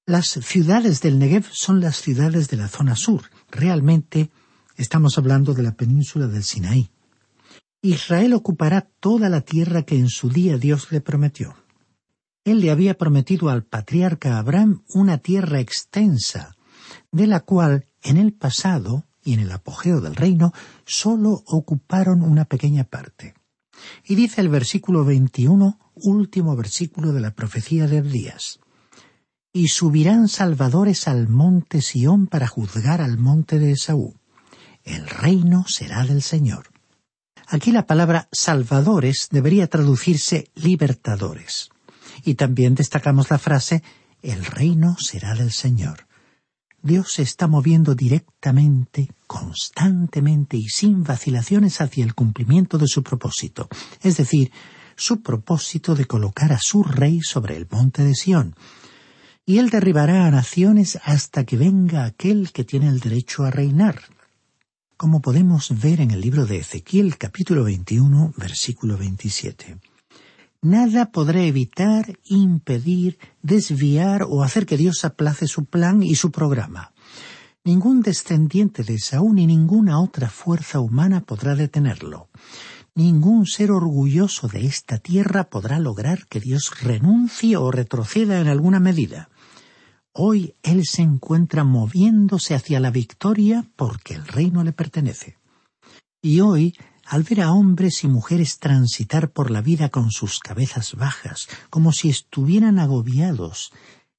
Las 0.07 0.27
ciudades 0.29 1.03
del 1.03 1.19
Negev 1.19 1.45
son 1.53 1.83
las 1.83 2.01
ciudades 2.01 2.49
de 2.49 2.57
la 2.57 2.69
zona 2.69 2.97
sur. 2.97 3.25
Realmente 3.51 4.31
estamos 4.75 5.19
hablando 5.19 5.53
de 5.53 5.63
la 5.63 5.73
península 5.73 6.29
del 6.29 6.45
Sinaí. 6.45 6.93
Israel 7.83 8.33
ocupará 8.33 8.89
toda 9.01 9.29
la 9.29 9.43
tierra 9.43 9.83
que 9.83 9.99
en 9.99 10.09
su 10.09 10.31
día 10.31 10.57
Dios 10.57 10.91
le 10.91 11.03
prometió. 11.03 11.57
Él 12.45 12.63
le 12.63 12.71
había 12.71 12.97
prometido 12.97 13.51
al 13.51 13.65
patriarca 13.65 14.39
Abraham 14.39 14.83
una 14.95 15.19
tierra 15.19 15.61
extensa, 15.61 16.57
de 17.13 17.27
la 17.27 17.41
cual 17.41 17.87
en 18.03 18.17
el 18.17 18.33
pasado 18.33 19.05
y 19.25 19.35
en 19.35 19.41
el 19.41 19.53
apogeo 19.53 20.01
del 20.01 20.17
reino 20.17 20.53
sólo 20.87 21.43
ocuparon 21.47 22.23
una 22.23 22.45
pequeña 22.45 22.85
parte. 22.85 23.35
Y 24.05 24.15
dice 24.15 24.41
el 24.41 24.49
versículo 24.49 25.05
21, 25.05 25.79
último 25.95 26.57
versículo 26.57 27.13
de 27.13 27.21
la 27.21 27.35
profecía 27.35 27.87
de 27.87 27.99
Abdías 27.99 28.61
y 29.53 29.69
subirán 29.69 30.29
salvadores 30.29 31.09
al 31.09 31.29
monte 31.29 31.83
Sión 31.83 32.27
para 32.27 32.47
juzgar 32.47 33.01
al 33.01 33.19
monte 33.19 33.59
de 33.59 33.73
Esaú. 33.73 34.15
El 34.85 35.07
reino 35.09 35.65
será 35.67 36.05
del 36.05 36.23
Señor. 36.23 36.69
Aquí 37.47 37.73
la 37.73 37.87
palabra 37.87 38.29
salvadores 38.31 39.29
debería 39.31 39.67
traducirse 39.67 40.51
libertadores. 40.55 41.71
Y 42.25 42.35
también 42.35 42.75
destacamos 42.75 43.31
la 43.31 43.39
frase 43.39 43.83
el 44.23 44.45
reino 44.45 44.97
será 44.99 45.35
del 45.35 45.51
Señor. 45.51 46.07
Dios 46.83 47.13
se 47.13 47.23
está 47.23 47.47
moviendo 47.47 47.95
directamente, 47.95 49.11
constantemente 49.27 50.57
y 50.57 50.69
sin 50.69 51.05
vacilaciones 51.05 51.81
hacia 51.81 52.05
el 52.05 52.15
cumplimiento 52.15 52.79
de 52.79 52.87
su 52.87 53.03
propósito, 53.03 53.69
es 54.03 54.17
decir, 54.17 54.51
su 54.97 55.23
propósito 55.23 55.95
de 55.95 56.07
colocar 56.07 56.53
a 56.53 56.59
su 56.59 56.83
rey 56.83 57.21
sobre 57.21 57.57
el 57.57 57.67
monte 57.71 58.03
de 58.03 58.15
Sión, 58.15 58.55
y 59.45 59.59
él 59.59 59.69
derribará 59.69 60.27
a 60.27 60.31
naciones 60.31 60.99
hasta 61.05 61.45
que 61.45 61.57
venga 61.57 62.05
aquel 62.05 62.53
que 62.53 62.65
tiene 62.65 62.89
el 62.89 63.01
derecho 63.01 63.45
a 63.45 63.51
reinar. 63.51 64.01
Como 64.97 65.21
podemos 65.21 65.81
ver 65.81 66.01
en 66.01 66.11
el 66.11 66.21
libro 66.21 66.47
de 66.47 66.59
Ezequiel 66.59 67.17
capítulo 67.19 67.65
21 67.65 68.35
versículo 68.37 68.97
27. 68.97 69.79
Nada 70.63 71.11
podrá 71.11 71.41
evitar, 71.43 72.19
impedir, 72.25 73.19
desviar 73.43 74.25
o 74.25 74.43
hacer 74.43 74.67
que 74.67 74.77
Dios 74.77 75.07
aplace 75.07 75.47
su 75.47 75.65
plan 75.65 76.03
y 76.03 76.17
su 76.17 76.31
programa. 76.31 76.93
Ningún 77.65 78.03
descendiente 78.03 78.83
de 78.83 78.99
Saúl 78.99 79.37
ni 79.37 79.47
ninguna 79.47 80.01
otra 80.01 80.29
fuerza 80.29 80.81
humana 80.81 81.23
podrá 81.23 81.55
detenerlo. 81.55 82.29
ningún 82.95 83.47
ser 83.47 83.71
orgulloso 83.71 84.49
de 84.49 84.67
esta 84.67 84.99
tierra 84.99 85.45
podrá 85.45 85.79
lograr 85.79 86.27
que 86.27 86.41
Dios 86.41 86.73
renuncie 86.83 87.57
o 87.57 87.71
retroceda 87.71 88.41
en 88.41 88.49
alguna 88.49 88.81
medida. 88.81 89.31
Hoy 90.13 90.57
Él 90.63 90.85
se 90.85 91.01
encuentra 91.01 91.65
moviéndose 91.65 92.55
hacia 92.55 92.81
la 92.81 92.91
victoria 92.91 93.65
porque 93.77 94.15
el 94.15 94.27
reino 94.27 94.63
le 94.65 94.73
pertenece. 94.73 95.39
Y 96.21 96.41
hoy, 96.41 96.75
al 97.11 97.25
ver 97.25 97.41
a 97.41 97.51
hombres 97.51 98.05
y 98.05 98.09
mujeres 98.09 98.61
transitar 98.61 99.33
por 99.33 99.51
la 99.51 99.63
vida 99.63 99.89
con 99.89 100.13
sus 100.13 100.39
cabezas 100.39 100.95
bajas, 100.95 101.49
como 101.69 101.91
si 101.91 102.09
estuvieran 102.09 102.79
agobiados, 102.79 103.73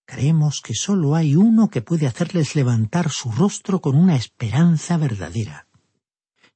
creemos 0.03 0.59
que 0.61 0.75
sólo 0.75 1.15
hay 1.15 1.37
uno 1.37 1.69
que 1.69 1.81
puede 1.81 2.05
hacerles 2.05 2.53
levantar 2.53 3.09
su 3.09 3.31
rostro 3.31 3.79
con 3.79 3.95
una 3.95 4.17
esperanza 4.17 4.97
verdadera. 4.97 5.67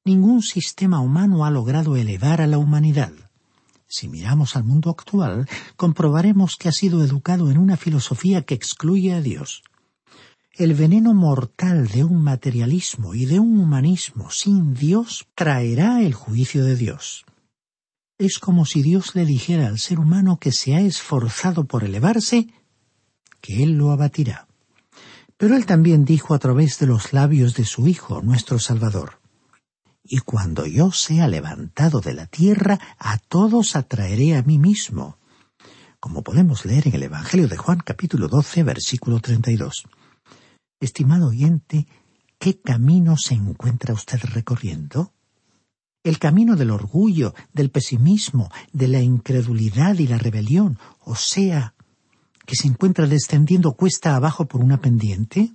Ningún 0.04 0.42
sistema 0.42 1.00
humano 1.00 1.46
ha 1.46 1.50
logrado 1.50 1.96
elevar 1.96 2.42
a 2.42 2.46
la 2.46 2.58
humanidad. 2.58 3.14
Si 3.88 4.06
miramos 4.06 4.56
al 4.56 4.64
mundo 4.64 4.90
actual, 4.90 5.48
comprobaremos 5.76 6.56
que 6.56 6.68
ha 6.68 6.72
sido 6.72 7.02
educado 7.02 7.50
en 7.50 7.56
una 7.56 7.78
filosofía 7.78 8.42
que 8.42 8.54
excluye 8.54 9.14
a 9.14 9.22
Dios. 9.22 9.62
El 10.58 10.72
veneno 10.72 11.12
mortal 11.12 11.86
de 11.88 12.02
un 12.02 12.22
materialismo 12.22 13.14
y 13.14 13.26
de 13.26 13.38
un 13.38 13.60
humanismo 13.60 14.30
sin 14.30 14.72
Dios 14.72 15.28
traerá 15.34 16.00
el 16.00 16.14
juicio 16.14 16.64
de 16.64 16.76
Dios. 16.76 17.26
Es 18.16 18.38
como 18.38 18.64
si 18.64 18.80
Dios 18.80 19.14
le 19.14 19.26
dijera 19.26 19.66
al 19.66 19.78
ser 19.78 20.00
humano 20.00 20.38
que 20.38 20.52
se 20.52 20.74
ha 20.74 20.80
esforzado 20.80 21.64
por 21.64 21.84
elevarse, 21.84 22.48
que 23.42 23.62
Él 23.62 23.72
lo 23.72 23.90
abatirá. 23.90 24.48
Pero 25.36 25.56
Él 25.56 25.66
también 25.66 26.06
dijo 26.06 26.32
a 26.32 26.38
través 26.38 26.78
de 26.78 26.86
los 26.86 27.12
labios 27.12 27.54
de 27.54 27.66
su 27.66 27.86
Hijo, 27.86 28.22
nuestro 28.22 28.58
Salvador, 28.58 29.20
y 30.02 30.20
cuando 30.20 30.64
yo 30.64 30.90
sea 30.90 31.28
levantado 31.28 32.00
de 32.00 32.14
la 32.14 32.28
tierra, 32.28 32.80
a 32.98 33.18
todos 33.18 33.76
atraeré 33.76 34.34
a 34.34 34.42
mí 34.42 34.58
mismo. 34.58 35.18
Como 36.00 36.22
podemos 36.22 36.64
leer 36.64 36.88
en 36.88 36.94
el 36.94 37.02
Evangelio 37.02 37.46
de 37.46 37.58
Juan 37.58 37.80
capítulo 37.84 38.28
12, 38.28 38.62
versículo 38.62 39.20
32. 39.20 39.84
Estimado 40.78 41.28
oyente, 41.28 41.86
¿qué 42.38 42.60
camino 42.60 43.16
se 43.16 43.34
encuentra 43.34 43.94
usted 43.94 44.20
recorriendo? 44.22 45.14
¿El 46.04 46.18
camino 46.18 46.54
del 46.54 46.70
orgullo, 46.70 47.34
del 47.54 47.70
pesimismo, 47.70 48.50
de 48.72 48.88
la 48.88 49.00
incredulidad 49.00 49.94
y 49.98 50.06
la 50.06 50.18
rebelión, 50.18 50.78
o 51.00 51.14
sea, 51.16 51.74
que 52.44 52.56
se 52.56 52.68
encuentra 52.68 53.06
descendiendo 53.06 53.72
cuesta 53.72 54.16
abajo 54.16 54.44
por 54.44 54.60
una 54.60 54.78
pendiente? 54.78 55.54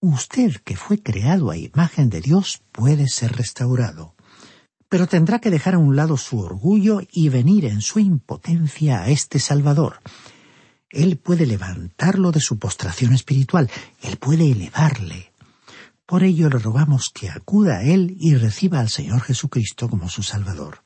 Usted, 0.00 0.56
que 0.64 0.76
fue 0.76 1.02
creado 1.02 1.50
a 1.50 1.58
imagen 1.58 2.08
de 2.08 2.22
Dios, 2.22 2.62
puede 2.72 3.08
ser 3.08 3.36
restaurado. 3.36 4.14
Pero 4.88 5.06
tendrá 5.06 5.40
que 5.40 5.50
dejar 5.50 5.74
a 5.74 5.78
un 5.78 5.94
lado 5.94 6.16
su 6.16 6.40
orgullo 6.40 7.00
y 7.12 7.28
venir 7.28 7.66
en 7.66 7.82
su 7.82 7.98
impotencia 7.98 9.02
a 9.02 9.10
este 9.10 9.38
Salvador. 9.38 10.00
Él 10.92 11.16
puede 11.16 11.46
levantarlo 11.46 12.30
de 12.32 12.40
su 12.40 12.58
postración 12.58 13.14
espiritual, 13.14 13.70
Él 14.02 14.18
puede 14.18 14.52
elevarle. 14.52 15.32
Por 16.04 16.22
ello 16.22 16.50
le 16.50 16.58
rogamos 16.58 17.10
que 17.12 17.30
acuda 17.30 17.78
a 17.78 17.82
Él 17.82 18.14
y 18.20 18.34
reciba 18.34 18.80
al 18.80 18.90
Señor 18.90 19.22
Jesucristo 19.22 19.88
como 19.88 20.10
su 20.10 20.22
Salvador. 20.22 20.84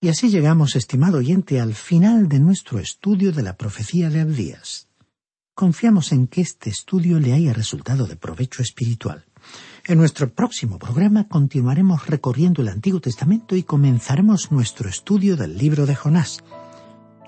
Y 0.00 0.08
así 0.08 0.30
llegamos, 0.30 0.76
estimado 0.76 1.18
oyente, 1.18 1.60
al 1.60 1.74
final 1.74 2.28
de 2.30 2.40
nuestro 2.40 2.78
estudio 2.78 3.32
de 3.32 3.42
la 3.42 3.58
profecía 3.58 4.08
de 4.08 4.20
Abdías. 4.20 4.88
Confiamos 5.52 6.12
en 6.12 6.26
que 6.26 6.40
este 6.40 6.70
estudio 6.70 7.20
le 7.20 7.34
haya 7.34 7.52
resultado 7.52 8.06
de 8.06 8.16
provecho 8.16 8.62
espiritual. 8.62 9.26
En 9.86 9.98
nuestro 9.98 10.32
próximo 10.32 10.78
programa 10.78 11.28
continuaremos 11.28 12.06
recorriendo 12.06 12.62
el 12.62 12.68
Antiguo 12.68 13.00
Testamento 13.00 13.54
y 13.56 13.62
comenzaremos 13.64 14.50
nuestro 14.50 14.88
estudio 14.88 15.36
del 15.36 15.58
libro 15.58 15.84
de 15.84 15.94
Jonás. 15.94 16.42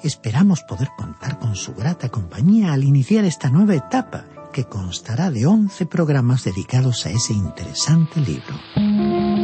Esperamos 0.02 0.62
poder 0.62 0.88
contar 0.96 1.38
con 1.38 1.54
su 1.54 1.74
grata 1.74 2.08
compañía 2.08 2.72
al 2.72 2.82
iniciar 2.82 3.24
esta 3.24 3.50
nueva 3.50 3.76
etapa 3.76 4.24
que 4.52 4.64
constará 4.64 5.30
de 5.30 5.46
once 5.46 5.86
programas 5.86 6.44
dedicados 6.44 7.06
a 7.06 7.10
ese 7.10 7.32
interesante 7.32 8.20
libro. 8.20 9.41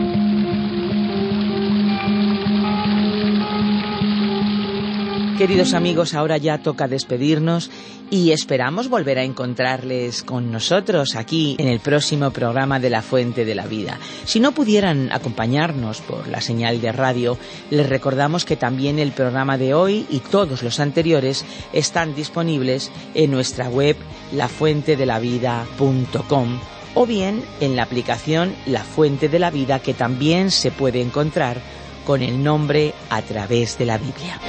Queridos 5.38 5.72
amigos, 5.72 6.12
ahora 6.14 6.36
ya 6.36 6.58
toca 6.58 6.88
despedirnos 6.88 7.70
y 8.10 8.32
esperamos 8.32 8.88
volver 8.88 9.20
a 9.20 9.22
encontrarles 9.22 10.24
con 10.24 10.50
nosotros 10.50 11.14
aquí 11.14 11.54
en 11.60 11.68
el 11.68 11.78
próximo 11.78 12.32
programa 12.32 12.80
de 12.80 12.90
La 12.90 13.02
Fuente 13.02 13.44
de 13.44 13.54
la 13.54 13.68
Vida. 13.68 14.00
Si 14.24 14.40
no 14.40 14.50
pudieran 14.50 15.12
acompañarnos 15.12 16.00
por 16.00 16.26
la 16.26 16.40
señal 16.40 16.80
de 16.80 16.90
radio, 16.90 17.38
les 17.70 17.88
recordamos 17.88 18.44
que 18.44 18.56
también 18.56 18.98
el 18.98 19.12
programa 19.12 19.58
de 19.58 19.74
hoy 19.74 20.06
y 20.10 20.18
todos 20.18 20.64
los 20.64 20.80
anteriores 20.80 21.44
están 21.72 22.16
disponibles 22.16 22.90
en 23.14 23.30
nuestra 23.30 23.68
web 23.68 23.96
lafuentedelavida.com 24.32 26.58
o 26.94 27.06
bien 27.06 27.44
en 27.60 27.76
la 27.76 27.84
aplicación 27.84 28.56
La 28.66 28.82
Fuente 28.82 29.28
de 29.28 29.38
la 29.38 29.52
Vida 29.52 29.78
que 29.78 29.94
también 29.94 30.50
se 30.50 30.72
puede 30.72 31.00
encontrar 31.00 31.60
con 32.04 32.22
el 32.22 32.42
nombre 32.42 32.92
a 33.08 33.22
través 33.22 33.78
de 33.78 33.86
la 33.86 33.98
Biblia. 33.98 34.40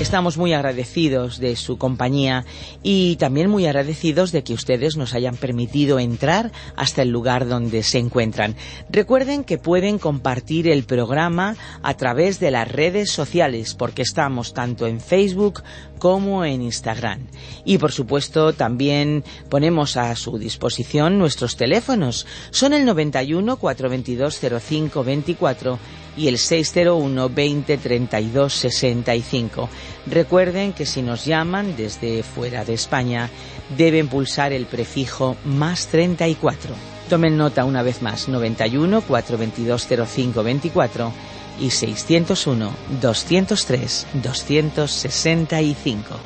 Estamos 0.00 0.38
muy 0.38 0.54
agradecidos 0.54 1.38
de 1.40 1.56
su 1.56 1.76
compañía 1.76 2.46
y 2.82 3.16
también 3.16 3.50
muy 3.50 3.66
agradecidos 3.66 4.32
de 4.32 4.42
que 4.42 4.54
ustedes 4.54 4.96
nos 4.96 5.12
hayan 5.12 5.36
permitido 5.36 5.98
entrar 5.98 6.52
hasta 6.74 7.02
el 7.02 7.10
lugar 7.10 7.46
donde 7.46 7.82
se 7.82 7.98
encuentran. 7.98 8.56
Recuerden 8.88 9.44
que 9.44 9.58
pueden 9.58 9.98
compartir 9.98 10.68
el 10.68 10.84
programa 10.84 11.54
a 11.82 11.94
través 11.98 12.40
de 12.40 12.50
las 12.50 12.66
redes 12.66 13.12
sociales 13.12 13.74
porque 13.74 14.00
estamos 14.00 14.54
tanto 14.54 14.86
en 14.86 15.00
Facebook 15.00 15.62
como 16.00 16.44
en 16.44 16.62
Instagram. 16.62 17.28
Y 17.64 17.78
por 17.78 17.92
supuesto 17.92 18.52
también 18.52 19.22
ponemos 19.48 19.96
a 19.96 20.16
su 20.16 20.36
disposición 20.38 21.18
nuestros 21.18 21.56
teléfonos. 21.56 22.26
Son 22.50 22.72
el 22.72 22.84
91 22.84 23.56
422 23.56 24.40
05 24.60 25.04
24 25.04 25.78
y 26.16 26.26
el 26.26 26.38
601 26.38 27.28
20 27.28 27.78
32 27.78 28.52
65. 28.52 29.68
Recuerden 30.06 30.72
que 30.72 30.86
si 30.86 31.02
nos 31.02 31.24
llaman 31.24 31.76
desde 31.76 32.24
fuera 32.24 32.64
de 32.64 32.74
España 32.74 33.30
deben 33.76 34.08
pulsar 34.08 34.52
el 34.52 34.66
prefijo 34.66 35.36
más 35.44 35.86
34. 35.86 36.74
Tomen 37.08 37.36
nota 37.36 37.64
una 37.64 37.82
vez 37.82 38.02
más 38.02 38.28
91 38.28 39.02
422 39.02 39.86
05 40.08 40.42
24 40.42 41.12
y 41.60 41.70
601 41.70 42.72
203 43.00 44.06
265. 44.14 46.16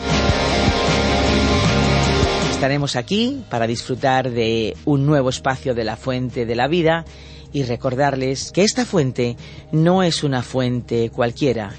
Estaremos 2.51 2.97
aquí 2.97 3.45
para 3.51 3.67
disfrutar 3.67 4.31
de 4.31 4.77
un 4.85 5.05
nuevo 5.05 5.29
espacio 5.29 5.75
de 5.75 5.85
la 5.85 5.97
Fuente 5.97 6.47
de 6.47 6.55
la 6.55 6.69
Vida 6.69 7.05
y 7.53 7.65
recordarles 7.65 8.53
que 8.53 8.65
esta 8.65 8.87
fuente 8.87 9.37
no 9.71 10.03
es 10.03 10.25
una 10.25 10.43
fuente 10.43 11.11
cualquiera, 11.11 11.73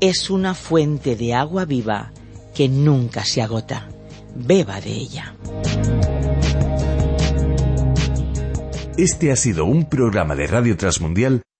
es 0.00 0.30
una 0.30 0.54
fuente 0.54 1.16
de 1.16 1.34
agua 1.34 1.64
viva 1.64 2.12
que 2.54 2.68
nunca 2.68 3.24
se 3.24 3.42
agota. 3.42 3.88
Beba 4.34 4.80
de 4.80 4.92
ella. 4.92 5.34
Este 8.96 9.32
ha 9.32 9.36
sido 9.36 9.64
un 9.64 9.88
programa 9.88 10.34
de 10.34 10.46
Radio 10.46 10.76
Transmundial 10.76 11.42